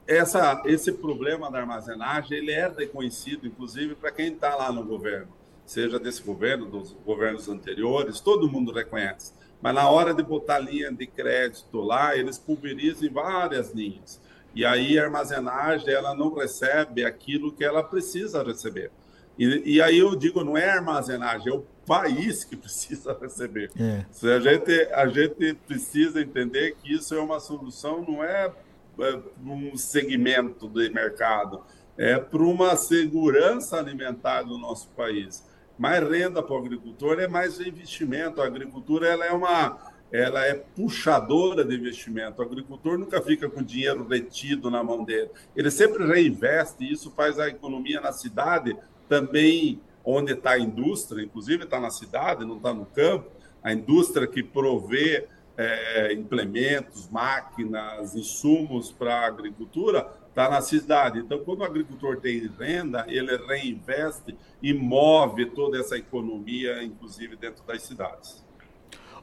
essa, 0.08 0.62
esse 0.66 0.92
problema 0.92 1.50
da 1.50 1.60
armazenagem 1.60 2.38
ele 2.38 2.52
é 2.52 2.68
reconhecido, 2.68 3.48
inclusive, 3.48 3.96
para 3.96 4.12
quem 4.12 4.34
está 4.34 4.56
lá 4.56 4.72
no 4.72 4.84
governo, 4.84 5.30
seja 5.66 6.00
desse 6.00 6.22
governo, 6.22 6.68
dos 6.68 6.94
governos 7.04 7.50
anteriores, 7.50 8.20
todo 8.20 8.48
mundo 8.48 8.72
reconhece. 8.72 9.34
Mas 9.62 9.74
na 9.74 9.90
hora 9.90 10.14
de 10.14 10.22
botar 10.22 10.60
linha 10.60 10.92
de 10.92 11.08
crédito 11.08 11.80
lá, 11.82 12.16
eles 12.16 12.38
pulverizam 12.38 13.10
várias 13.12 13.72
linhas. 13.72 14.22
E 14.54 14.64
aí 14.64 14.98
a 14.98 15.04
armazenagem 15.04 15.90
ela 15.90 16.16
não 16.16 16.34
recebe 16.34 17.04
aquilo 17.04 17.52
que 17.52 17.64
ela 17.64 17.84
precisa 17.84 18.44
receber. 18.44 18.92
E, 19.38 19.76
e 19.76 19.82
aí 19.82 19.98
eu 19.98 20.16
digo, 20.16 20.44
não 20.44 20.58
é 20.58 20.70
armazenagem, 20.70 21.52
é 21.52 21.56
o 21.56 21.66
país 21.86 22.44
que 22.44 22.56
precisa 22.58 23.18
receber. 23.20 23.72
É. 23.78 24.06
A, 24.28 24.40
gente, 24.40 24.72
a 24.94 25.08
gente 25.08 25.54
precisa 25.68 26.22
entender 26.22 26.76
que 26.82 26.94
isso 26.94 27.14
é 27.14 27.20
uma 27.20 27.40
solução, 27.40 28.06
não 28.08 28.24
é 28.24 28.52
é, 29.00 29.20
um 29.44 29.76
segmento 29.76 30.70
de 30.70 30.90
mercado, 30.90 31.62
é 31.98 32.18
para 32.18 32.42
uma 32.42 32.76
segurança 32.76 33.78
alimentar 33.78 34.44
do 34.44 34.58
nosso 34.58 34.90
país. 34.90 35.44
Mais 35.78 36.08
renda 36.08 36.42
para 36.42 36.56
o 36.56 36.58
agricultor 36.58 37.20
é 37.20 37.28
mais 37.28 37.60
investimento. 37.60 38.42
A 38.42 38.46
agricultura 38.46 39.08
ela 39.08 39.26
é 39.26 39.32
uma 39.32 39.94
ela 40.12 40.46
é 40.46 40.54
puxadora 40.54 41.66
de 41.66 41.76
investimento. 41.76 42.42
O 42.42 42.46
agricultor 42.46 42.98
nunca 42.98 43.22
fica 43.22 43.50
com 43.50 43.62
dinheiro 43.62 44.08
retido 44.08 44.70
na 44.70 44.84
mão 44.84 45.04
dele. 45.04 45.30
Ele 45.56 45.70
sempre 45.70 46.06
reinveste, 46.06 46.84
e 46.84 46.94
isso 46.94 47.12
faz 47.12 47.40
a 47.40 47.48
economia 47.48 48.00
na 48.00 48.14
cidade 48.14 48.78
também, 49.10 49.82
onde 50.04 50.34
está 50.34 50.52
a 50.52 50.60
indústria, 50.60 51.24
inclusive 51.24 51.64
está 51.64 51.80
na 51.80 51.90
cidade, 51.90 52.46
não 52.46 52.58
está 52.58 52.74
no 52.74 52.86
campo, 52.86 53.30
a 53.62 53.74
indústria 53.74 54.28
que 54.28 54.44
provê 54.44 55.28
é, 55.58 56.14
implementos, 56.14 57.10
máquinas, 57.10 58.16
insumos 58.16 58.92
para 58.92 59.16
a 59.16 59.28
agricultura, 59.28 60.08
está 60.36 60.50
na 60.50 60.60
cidade. 60.60 61.20
Então, 61.20 61.40
quando 61.40 61.62
o 61.62 61.64
agricultor 61.64 62.18
tem 62.18 62.52
renda, 62.60 63.06
ele 63.08 63.38
reinveste 63.48 64.36
e 64.62 64.74
move 64.74 65.46
toda 65.46 65.80
essa 65.80 65.98
economia, 65.98 66.84
inclusive 66.84 67.38
dentro 67.38 67.64
das 67.66 67.84
cidades. 67.84 68.44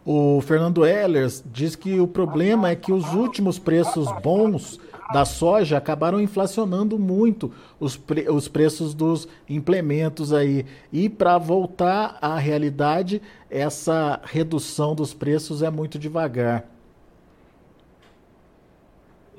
O 0.06 0.40
Fernando 0.40 0.86
Ehlers 0.86 1.44
diz 1.46 1.76
que 1.76 2.00
o 2.00 2.08
problema 2.08 2.70
é 2.70 2.74
que 2.74 2.90
os 2.90 3.12
últimos 3.12 3.58
preços 3.58 4.08
bons 4.22 4.80
da 5.12 5.26
soja 5.26 5.76
acabaram 5.76 6.18
inflacionando 6.18 6.98
muito 6.98 7.52
os, 7.78 7.94
pre 7.94 8.28
os 8.30 8.48
preços 8.48 8.94
dos 8.94 9.28
implementos 9.46 10.32
aí. 10.32 10.64
E 10.90 11.10
para 11.10 11.36
voltar 11.36 12.16
à 12.22 12.38
realidade, 12.38 13.20
essa 13.50 14.18
redução 14.24 14.94
dos 14.94 15.12
preços 15.12 15.62
é 15.62 15.70
muito 15.70 15.98
devagar. 15.98 16.71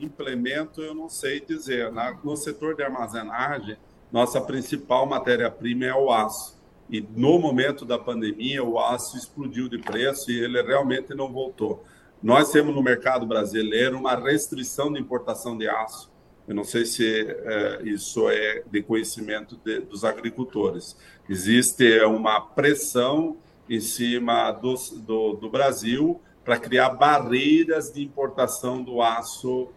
Implemento, 0.04 0.82
eu 0.82 0.94
não 0.94 1.10
sei 1.10 1.40
dizer. 1.40 1.92
Na, 1.92 2.18
no 2.24 2.36
setor 2.36 2.76
de 2.76 2.84
armazenagem, 2.84 3.78
nossa 4.12 4.40
principal 4.40 5.06
matéria-prima 5.06 5.86
é 5.86 5.94
o 5.94 6.12
aço. 6.12 6.62
E 6.90 7.02
no 7.02 7.40
momento 7.40 7.86
da 7.86 7.98
pandemia, 7.98 8.64
o 8.64 8.80
aço 8.80 9.18
explodiu 9.18 9.68
de 9.68 9.80
preço 9.80 10.30
e 10.32 10.40
ele 10.40 10.62
realmente 10.62 11.16
não 11.16 11.32
voltou. 11.32 11.84
Nós 12.22 12.52
temos 12.52 12.76
no 12.76 12.84
mercado 12.84 13.26
brasileiro 13.26 13.98
uma 13.98 14.16
restrição 14.16 14.94
de 14.94 15.00
importação 15.00 15.58
de 15.58 15.68
aço. 15.68 16.12
Eu 16.48 16.56
não 16.56 16.64
sei 16.64 16.86
se 16.86 17.26
é, 17.28 17.82
isso 17.84 18.30
é 18.30 18.64
de 18.70 18.82
conhecimento 18.82 19.58
de, 19.64 19.80
dos 19.80 20.04
agricultores. 20.04 20.96
Existe 21.28 22.02
uma 22.02 22.40
pressão 22.42 23.38
em 23.70 23.80
cima 23.80 24.52
do, 24.52 24.76
do, 25.00 25.34
do 25.34 25.50
Brasil 25.50 26.22
para 26.44 26.60
criar 26.60 26.90
barreiras 26.90 27.92
de 27.92 28.04
importação 28.04 28.84
do 28.84 29.02
aço 29.02 29.70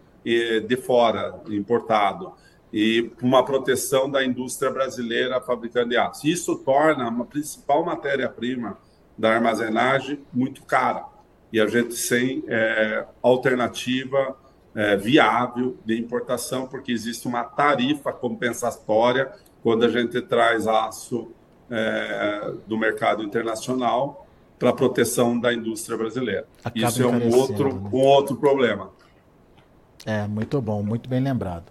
de 0.67 0.75
fora, 0.75 1.41
importado, 1.49 2.33
e 2.71 3.11
uma 3.21 3.43
proteção 3.45 4.09
da 4.09 4.23
indústria 4.23 4.69
brasileira 4.69 5.39
fabricando 5.39 5.89
de 5.89 5.97
aço. 5.97 6.27
Isso 6.27 6.55
torna 6.57 7.07
a 7.07 7.25
principal 7.25 7.85
matéria-prima 7.85 8.77
da 9.17 9.33
armazenagem 9.33 10.19
muito 10.33 10.63
cara 10.63 11.05
e 11.51 11.59
a 11.59 11.67
gente 11.67 11.95
sem 11.95 12.43
é, 12.47 13.05
alternativa 13.21 14.37
é, 14.75 14.95
viável 14.95 15.77
de 15.83 15.99
importação, 15.99 16.67
porque 16.67 16.91
existe 16.91 17.27
uma 17.27 17.43
tarifa 17.43 18.11
compensatória 18.11 19.31
quando 19.63 19.85
a 19.85 19.89
gente 19.89 20.21
traz 20.21 20.67
aço 20.67 21.31
é, 21.69 22.53
do 22.67 22.77
mercado 22.77 23.23
internacional 23.23 24.27
para 24.59 24.73
proteção 24.73 25.39
da 25.39 25.53
indústria 25.53 25.97
brasileira. 25.97 26.47
Acaba 26.63 26.87
Isso 26.87 27.01
é 27.01 27.07
um 27.07 27.35
outro, 27.35 27.73
né? 27.73 27.89
um 27.91 28.01
outro 28.01 28.35
problema. 28.35 28.91
É, 30.07 30.25
muito 30.25 30.61
bom, 30.61 30.81
muito 30.81 31.09
bem 31.09 31.19
lembrado. 31.19 31.65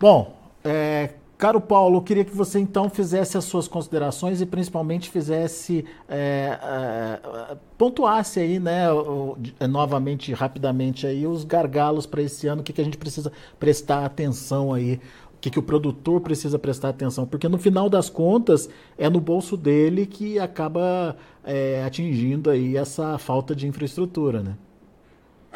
Bom, 0.00 0.36
é, 0.64 1.10
Caro 1.38 1.60
Paulo, 1.60 1.98
eu 1.98 2.02
queria 2.02 2.24
que 2.24 2.34
você 2.34 2.58
então 2.58 2.90
fizesse 2.90 3.38
as 3.38 3.44
suas 3.44 3.68
considerações 3.68 4.40
e 4.40 4.46
principalmente 4.46 5.08
fizesse, 5.08 5.84
é, 6.08 6.58
é, 6.60 7.56
pontuasse 7.78 8.40
aí, 8.40 8.58
né, 8.58 8.86
novamente, 9.70 10.32
rapidamente 10.32 11.06
aí, 11.06 11.24
os 11.24 11.44
gargalos 11.44 12.04
para 12.04 12.20
esse 12.20 12.48
ano, 12.48 12.62
o 12.62 12.64
que, 12.64 12.72
que 12.72 12.80
a 12.80 12.84
gente 12.84 12.98
precisa 12.98 13.30
prestar 13.60 14.04
atenção 14.04 14.74
aí, 14.74 14.94
o 15.32 15.38
que, 15.40 15.48
que 15.48 15.58
o 15.60 15.62
produtor 15.62 16.20
precisa 16.22 16.58
prestar 16.58 16.88
atenção, 16.88 17.24
porque 17.26 17.48
no 17.48 17.58
final 17.58 17.88
das 17.88 18.10
contas 18.10 18.68
é 18.98 19.08
no 19.08 19.20
bolso 19.20 19.56
dele 19.56 20.04
que 20.04 20.36
acaba 20.40 21.16
é, 21.44 21.84
atingindo 21.84 22.50
aí 22.50 22.76
essa 22.76 23.18
falta 23.18 23.54
de 23.54 23.68
infraestrutura, 23.68 24.42
né? 24.42 24.56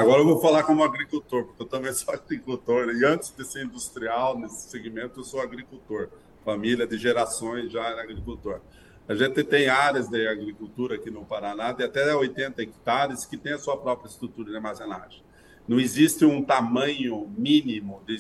Agora 0.00 0.22
eu 0.22 0.24
vou 0.24 0.40
falar 0.40 0.62
como 0.62 0.82
agricultor, 0.82 1.44
porque 1.44 1.62
eu 1.62 1.66
também 1.66 1.92
sou 1.92 2.08
agricultor. 2.14 2.88
E 2.88 3.04
antes 3.04 3.34
de 3.36 3.44
ser 3.44 3.66
industrial 3.66 4.38
nesse 4.38 4.70
segmento, 4.70 5.20
eu 5.20 5.24
sou 5.24 5.42
agricultor. 5.42 6.08
Família 6.42 6.86
de 6.86 6.96
gerações 6.96 7.70
já 7.70 7.84
era 7.84 8.00
agricultor. 8.00 8.62
A 9.06 9.14
gente 9.14 9.44
tem 9.44 9.68
áreas 9.68 10.08
de 10.08 10.26
agricultura 10.26 10.94
aqui 10.94 11.10
no 11.10 11.22
Paraná 11.26 11.72
de 11.72 11.84
até 11.84 12.14
80 12.14 12.62
hectares 12.62 13.26
que 13.26 13.36
tem 13.36 13.52
a 13.52 13.58
sua 13.58 13.76
própria 13.76 14.08
estrutura 14.08 14.48
de 14.48 14.56
armazenagem. 14.56 15.22
Não 15.68 15.78
existe 15.78 16.24
um 16.24 16.42
tamanho 16.42 17.30
mínimo 17.36 18.02
de, 18.06 18.16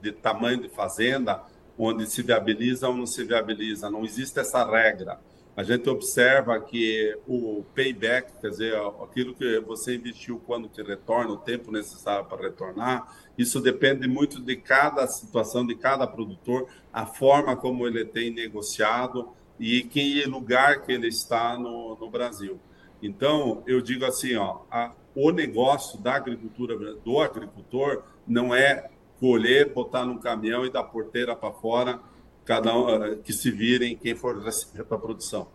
de 0.00 0.12
tamanho 0.12 0.62
de 0.62 0.68
fazenda 0.68 1.42
onde 1.76 2.06
se 2.06 2.22
viabiliza 2.22 2.88
ou 2.88 2.96
não 2.96 3.06
se 3.06 3.24
viabiliza. 3.24 3.90
Não 3.90 4.04
existe 4.04 4.38
essa 4.38 4.64
regra 4.64 5.18
a 5.56 5.62
gente 5.62 5.88
observa 5.88 6.58
que 6.60 7.16
o 7.28 7.64
payback, 7.74 8.40
quer 8.40 8.50
dizer, 8.50 8.74
aquilo 9.02 9.34
que 9.34 9.60
você 9.60 9.94
investiu 9.94 10.40
quando 10.44 10.68
te 10.68 10.82
retorna, 10.82 11.32
o 11.32 11.36
tempo 11.36 11.70
necessário 11.70 12.24
para 12.24 12.42
retornar, 12.42 13.16
isso 13.38 13.60
depende 13.60 14.08
muito 14.08 14.40
de 14.40 14.56
cada 14.56 15.06
situação, 15.06 15.64
de 15.64 15.76
cada 15.76 16.06
produtor, 16.08 16.66
a 16.92 17.06
forma 17.06 17.56
como 17.56 17.86
ele 17.86 18.04
tem 18.04 18.32
negociado 18.32 19.28
e 19.58 19.82
que 19.84 20.24
lugar 20.24 20.82
que 20.82 20.90
ele 20.90 21.06
está 21.06 21.56
no, 21.56 21.96
no 21.96 22.10
Brasil. 22.10 22.58
Então, 23.00 23.62
eu 23.64 23.80
digo 23.80 24.04
assim, 24.04 24.34
ó, 24.34 24.62
a, 24.68 24.92
o 25.14 25.30
negócio 25.30 26.00
da 26.00 26.14
agricultura, 26.14 26.76
do 26.96 27.20
agricultor, 27.20 28.02
não 28.26 28.52
é 28.52 28.90
colher, 29.20 29.72
botar 29.72 30.04
num 30.04 30.18
caminhão 30.18 30.66
e 30.66 30.70
dar 30.70 30.82
porteira 30.82 31.36
para 31.36 31.52
fora 31.52 32.00
cada 32.44 32.76
um 32.76 33.04
eh, 33.04 33.16
que 33.16 33.32
se 33.32 33.50
virem 33.50 33.96
quem 33.96 34.14
for 34.14 34.40
para 34.86 34.96
a 34.96 35.00
produção. 35.00 35.48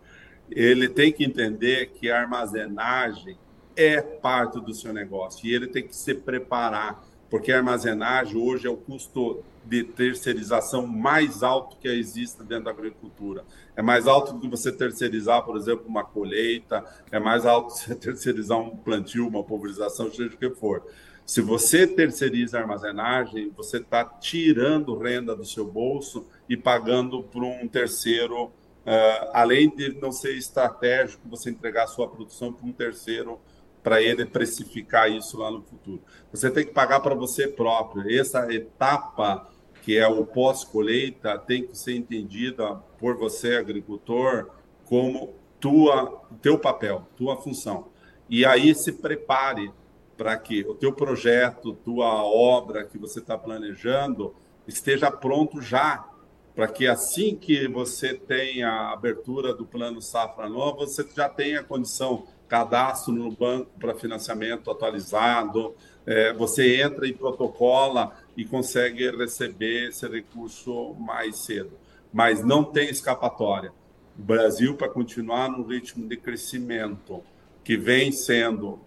Ele 0.50 0.88
tem 0.88 1.12
que 1.12 1.24
entender 1.24 1.90
que 1.90 2.10
a 2.10 2.20
armazenagem 2.20 3.38
é 3.76 4.00
parte 4.00 4.60
do 4.60 4.74
seu 4.74 4.92
negócio 4.92 5.46
e 5.46 5.54
ele 5.54 5.68
tem 5.68 5.86
que 5.86 5.94
se 5.94 6.14
preparar 6.14 7.04
porque 7.30 7.52
a 7.52 7.58
armazenagem 7.58 8.36
hoje 8.36 8.66
é 8.66 8.70
o 8.70 8.76
custo 8.76 9.44
de 9.64 9.84
terceirização 9.84 10.84
mais 10.84 11.44
alto 11.44 11.76
que 11.76 11.86
existe 11.86 12.42
dentro 12.42 12.64
da 12.64 12.70
agricultura. 12.72 13.44
É 13.76 13.80
mais 13.80 14.08
alto 14.08 14.32
do 14.32 14.40
que 14.40 14.48
você 14.48 14.72
terceirizar, 14.72 15.44
por 15.44 15.56
exemplo, 15.56 15.84
uma 15.86 16.02
colheita, 16.02 16.84
é 17.12 17.20
mais 17.20 17.46
alto 17.46 17.72
que 17.72 17.86
você 17.86 17.94
terceirizar 17.94 18.58
um 18.58 18.76
plantio, 18.76 19.28
uma 19.28 19.44
pulverização, 19.44 20.10
seja 20.10 20.34
o 20.34 20.36
que 20.36 20.50
for. 20.50 20.82
Se 21.30 21.40
você 21.40 21.86
terceiriza 21.86 22.58
a 22.58 22.62
armazenagem, 22.62 23.52
você 23.56 23.76
está 23.76 24.04
tirando 24.04 24.98
renda 24.98 25.36
do 25.36 25.44
seu 25.44 25.64
bolso 25.64 26.26
e 26.48 26.56
pagando 26.56 27.22
para 27.22 27.44
um 27.44 27.68
terceiro, 27.68 28.46
uh, 28.46 29.30
além 29.32 29.70
de 29.70 29.96
não 30.00 30.10
ser 30.10 30.36
estratégico 30.36 31.28
você 31.28 31.48
entregar 31.48 31.84
a 31.84 31.86
sua 31.86 32.08
produção 32.08 32.52
para 32.52 32.66
um 32.66 32.72
terceiro 32.72 33.38
para 33.80 34.02
ele 34.02 34.26
precificar 34.26 35.08
isso 35.08 35.38
lá 35.38 35.52
no 35.52 35.62
futuro. 35.62 36.02
Você 36.32 36.50
tem 36.50 36.66
que 36.66 36.72
pagar 36.72 36.98
para 36.98 37.14
você 37.14 37.46
próprio. 37.46 38.10
Essa 38.10 38.52
etapa, 38.52 39.48
que 39.84 39.96
é 39.96 40.08
o 40.08 40.26
pós-colheita, 40.26 41.38
tem 41.38 41.64
que 41.64 41.78
ser 41.78 41.94
entendida 41.94 42.74
por 42.98 43.16
você, 43.16 43.54
agricultor, 43.54 44.50
como 44.84 45.32
tua, 45.60 46.24
teu 46.42 46.58
papel, 46.58 47.06
tua 47.16 47.36
função. 47.36 47.86
E 48.28 48.44
aí 48.44 48.74
se 48.74 48.94
prepare 48.94 49.72
para 50.20 50.36
que 50.36 50.60
o 50.68 50.74
teu 50.74 50.92
projeto, 50.92 51.72
tua 51.72 52.22
obra 52.22 52.84
que 52.84 52.98
você 52.98 53.20
está 53.20 53.38
planejando 53.38 54.34
esteja 54.68 55.10
pronto 55.10 55.62
já, 55.62 56.06
para 56.54 56.68
que 56.68 56.86
assim 56.86 57.34
que 57.34 57.66
você 57.66 58.12
tenha 58.12 58.68
a 58.68 58.92
abertura 58.92 59.54
do 59.54 59.64
plano 59.64 60.02
Safra 60.02 60.46
Nova, 60.46 60.80
você 60.80 61.08
já 61.16 61.26
tenha 61.26 61.64
condição 61.64 62.26
cadastro 62.46 63.14
no 63.14 63.30
banco 63.30 63.70
para 63.80 63.94
financiamento 63.94 64.70
atualizado, 64.70 65.74
é, 66.04 66.34
você 66.34 66.82
entra 66.82 67.06
e 67.06 67.14
protocola 67.14 68.14
e 68.36 68.44
consegue 68.44 69.10
receber 69.16 69.88
esse 69.88 70.06
recurso 70.06 70.92
mais 70.98 71.46
cedo. 71.46 71.72
Mas 72.12 72.44
não 72.44 72.62
tem 72.62 72.90
escapatória. 72.90 73.72
O 74.18 74.22
Brasil, 74.22 74.76
para 74.76 74.90
continuar 74.90 75.48
no 75.48 75.66
ritmo 75.66 76.06
de 76.06 76.18
crescimento 76.18 77.22
que 77.70 77.76
vem 77.76 78.10
sendo 78.10 78.80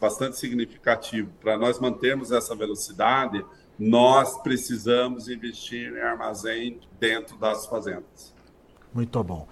bastante 0.00 0.38
significativo, 0.38 1.28
para 1.42 1.58
nós 1.58 1.78
mantermos 1.78 2.32
essa 2.32 2.56
velocidade, 2.56 3.44
nós 3.78 4.42
precisamos 4.42 5.28
investir 5.28 5.92
em 5.92 6.00
armazém 6.00 6.80
dentro 6.98 7.36
das 7.36 7.66
fazendas. 7.66 8.34
Muito 8.94 9.22
bom. 9.22 9.46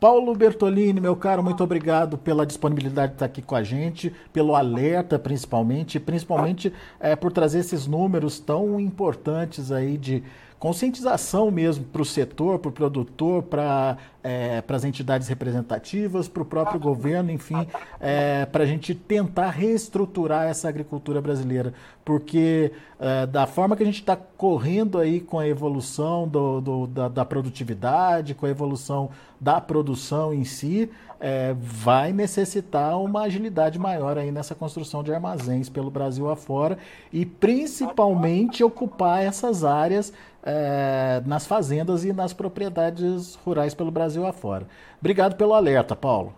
Paulo 0.00 0.34
Bertolini, 0.34 1.00
meu 1.00 1.14
caro, 1.14 1.40
muito 1.40 1.62
obrigado 1.62 2.18
pela 2.18 2.44
disponibilidade 2.44 3.10
de 3.10 3.14
estar 3.14 3.26
aqui 3.26 3.42
com 3.42 3.54
a 3.54 3.62
gente, 3.62 4.12
pelo 4.32 4.56
alerta 4.56 5.20
principalmente, 5.20 6.00
principalmente 6.00 6.72
é, 6.98 7.14
por 7.14 7.30
trazer 7.30 7.60
esses 7.60 7.86
números 7.86 8.40
tão 8.40 8.80
importantes 8.80 9.70
aí 9.70 9.96
de 9.96 10.24
conscientização 10.58 11.50
mesmo 11.50 11.84
para 11.84 12.02
o 12.02 12.04
setor, 12.04 12.58
para 12.58 12.68
o 12.68 12.72
produtor, 12.72 13.42
para 13.42 13.98
é, 14.24 14.62
as 14.66 14.84
entidades 14.84 15.28
representativas, 15.28 16.26
para 16.26 16.42
o 16.42 16.46
próprio 16.46 16.80
governo, 16.80 17.30
enfim, 17.30 17.66
é, 18.00 18.44
para 18.46 18.64
a 18.64 18.66
gente 18.66 18.94
tentar 18.94 19.50
reestruturar 19.50 20.48
essa 20.48 20.68
agricultura 20.68 21.20
brasileira. 21.20 21.72
Porque 22.04 22.72
é, 22.98 23.26
da 23.26 23.46
forma 23.46 23.76
que 23.76 23.82
a 23.82 23.86
gente 23.86 24.00
está 24.00 24.16
correndo 24.16 24.98
aí 24.98 25.20
com 25.20 25.38
a 25.38 25.46
evolução 25.46 26.26
do, 26.26 26.60
do 26.60 26.86
da, 26.86 27.08
da, 27.08 27.24
produtividade, 27.24 28.34
com 28.34 28.46
a 28.46 28.50
evolução 28.50 29.10
da 29.40 29.60
produção 29.60 30.32
em 30.32 30.44
si, 30.44 30.90
é, 31.20 31.54
vai 31.58 32.12
necessitar 32.12 32.98
uma 33.00 33.22
agilidade 33.22 33.78
maior 33.78 34.18
aí 34.18 34.30
nessa 34.30 34.54
construção 34.54 35.02
de 35.02 35.12
armazéns 35.12 35.68
pelo 35.68 35.90
Brasil 35.90 36.28
afora 36.30 36.78
e 37.12 37.24
principalmente 37.24 38.62
ocupar 38.62 39.22
essas 39.22 39.64
áreas 39.64 40.12
é, 40.46 41.20
nas 41.26 41.44
fazendas 41.44 42.04
e 42.04 42.12
nas 42.12 42.32
propriedades 42.32 43.34
rurais 43.44 43.74
pelo 43.74 43.90
Brasil 43.90 44.24
afora. 44.24 44.64
Obrigado 45.00 45.34
pelo 45.34 45.52
alerta, 45.52 45.96
Paulo. 45.96 46.32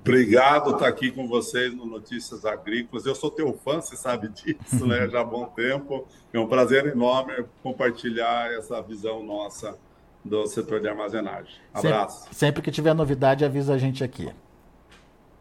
Obrigado 0.00 0.72
estar 0.72 0.88
aqui 0.88 1.12
com 1.12 1.28
vocês 1.28 1.72
no 1.72 1.86
Notícias 1.86 2.44
Agrícolas. 2.44 3.06
Eu 3.06 3.14
sou 3.14 3.30
teu 3.30 3.52
fã, 3.52 3.80
você 3.80 3.96
sabe 3.96 4.28
disso, 4.28 4.84
né? 4.84 5.06
Já 5.12 5.20
há 5.20 5.24
bom 5.24 5.44
tempo. 5.44 6.06
É 6.32 6.40
um 6.40 6.48
prazer 6.48 6.86
enorme 6.86 7.44
compartilhar 7.62 8.52
essa 8.52 8.82
visão 8.82 9.22
nossa 9.22 9.78
do 10.24 10.46
setor 10.46 10.80
de 10.80 10.88
armazenagem. 10.88 11.54
Abraço. 11.72 12.22
Sempre, 12.22 12.34
sempre 12.34 12.62
que 12.62 12.70
tiver 12.72 12.94
novidade, 12.94 13.44
avisa 13.44 13.74
a 13.74 13.78
gente 13.78 14.02
aqui. 14.02 14.28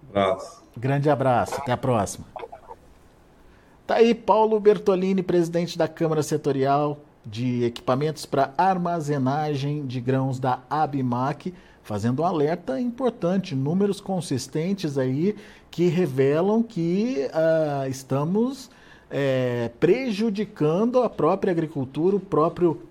Abraço. 0.10 0.62
Grande 0.78 1.10
abraço. 1.10 1.56
Até 1.56 1.72
a 1.72 1.78
próxima. 1.78 2.26
Tá 3.88 3.96
aí 3.96 4.14
Paulo 4.14 4.60
Bertolini, 4.60 5.24
presidente 5.24 5.78
da 5.78 5.88
Câmara 5.88 6.22
Setorial 6.22 7.00
de 7.30 7.64
equipamentos 7.64 8.26
para 8.26 8.54
armazenagem 8.58 9.86
de 9.86 10.02
grãos 10.02 10.40
da 10.40 10.60
Abimac, 10.70 11.54
fazendo 11.84 12.22
um 12.22 12.26
alerta 12.26 12.80
importante, 12.80 13.56
números 13.56 14.02
consistentes 14.02 14.98
aí 14.98 15.36
que 15.72 15.88
revelam 15.88 16.64
que 16.64 17.28
uh, 17.28 17.90
estamos 17.90 18.70
é, 19.10 19.72
prejudicando 19.80 21.02
a 21.02 21.10
própria 21.10 21.52
agricultura, 21.52 22.16
o 22.16 22.20
próprio 22.20 22.82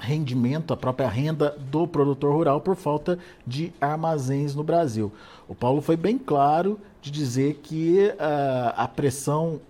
rendimento, 0.00 0.72
a 0.72 0.76
própria 0.76 1.08
renda 1.08 1.56
do 1.70 1.86
produtor 1.86 2.32
rural 2.32 2.60
por 2.60 2.76
falta 2.76 3.18
de 3.46 3.72
armazéns 3.80 4.54
no 4.54 4.62
Brasil. 4.62 5.12
O 5.48 5.54
Paulo 5.54 5.80
foi 5.80 5.96
bem 5.96 6.18
claro 6.18 6.78
de 7.00 7.10
dizer 7.10 7.60
que 7.62 8.12
uh, 8.14 8.74
a 8.76 8.88
pressão, 8.88 9.60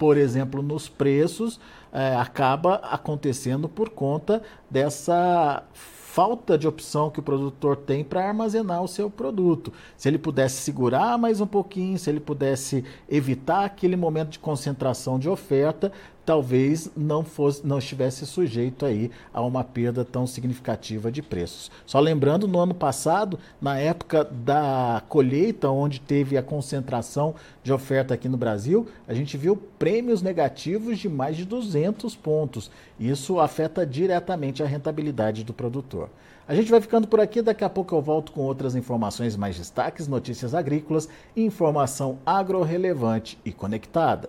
por 0.00 0.16
exemplo, 0.16 0.62
nos 0.62 0.88
preços 0.88 1.60
é, 1.92 2.16
acaba 2.16 2.76
acontecendo 2.76 3.68
por 3.68 3.90
conta 3.90 4.42
dessa 4.70 5.62
falta 5.74 6.56
de 6.56 6.66
opção 6.66 7.10
que 7.10 7.20
o 7.20 7.22
produtor 7.22 7.76
tem 7.76 8.02
para 8.02 8.26
armazenar 8.26 8.82
o 8.82 8.88
seu 8.88 9.10
produto. 9.10 9.70
Se 9.98 10.08
ele 10.08 10.16
pudesse 10.16 10.62
segurar 10.62 11.18
mais 11.18 11.42
um 11.42 11.46
pouquinho, 11.46 11.98
se 11.98 12.08
ele 12.08 12.18
pudesse 12.18 12.82
evitar 13.10 13.66
aquele 13.66 13.94
momento 13.94 14.30
de 14.30 14.38
concentração 14.38 15.18
de 15.18 15.28
oferta, 15.28 15.92
talvez 16.24 16.90
não 16.96 17.24
fosse, 17.24 17.66
não 17.66 17.78
estivesse 17.78 18.26
sujeito 18.26 18.86
aí 18.86 19.10
a 19.32 19.40
uma 19.42 19.64
perda 19.64 20.04
tão 20.04 20.26
significativa 20.26 21.10
de 21.10 21.22
preços. 21.22 21.70
Só 21.86 21.98
lembrando, 22.00 22.46
no 22.46 22.58
ano 22.58 22.74
passado, 22.74 23.38
na 23.60 23.78
época 23.78 24.24
da 24.24 25.02
colheita, 25.08 25.68
onde 25.68 26.00
teve 26.00 26.36
a 26.36 26.42
concentração 26.42 27.34
de 27.62 27.72
oferta 27.72 28.14
aqui 28.14 28.28
no 28.28 28.36
Brasil, 28.36 28.86
a 29.06 29.14
gente 29.14 29.36
viu 29.36 29.56
prêmios 29.78 30.22
negativos 30.22 30.98
de 30.98 31.08
mais 31.08 31.36
de 31.36 31.44
200 31.44 32.14
pontos. 32.16 32.70
Isso 32.98 33.40
afeta 33.40 33.86
diretamente 33.86 34.62
a 34.62 34.66
rentabilidade 34.66 35.44
do 35.44 35.52
produtor. 35.52 36.10
A 36.50 36.54
gente 36.54 36.70
vai 36.70 36.80
ficando 36.80 37.06
por 37.06 37.20
aqui, 37.20 37.40
daqui 37.40 37.62
a 37.62 37.70
pouco 37.70 37.94
eu 37.94 38.02
volto 38.02 38.32
com 38.32 38.40
outras 38.40 38.74
informações 38.74 39.36
mais 39.36 39.56
destaques, 39.56 40.08
notícias 40.08 40.52
agrícolas, 40.52 41.08
informação 41.36 42.18
agro-relevante 42.26 43.38
e 43.44 43.52
conectada. 43.52 44.28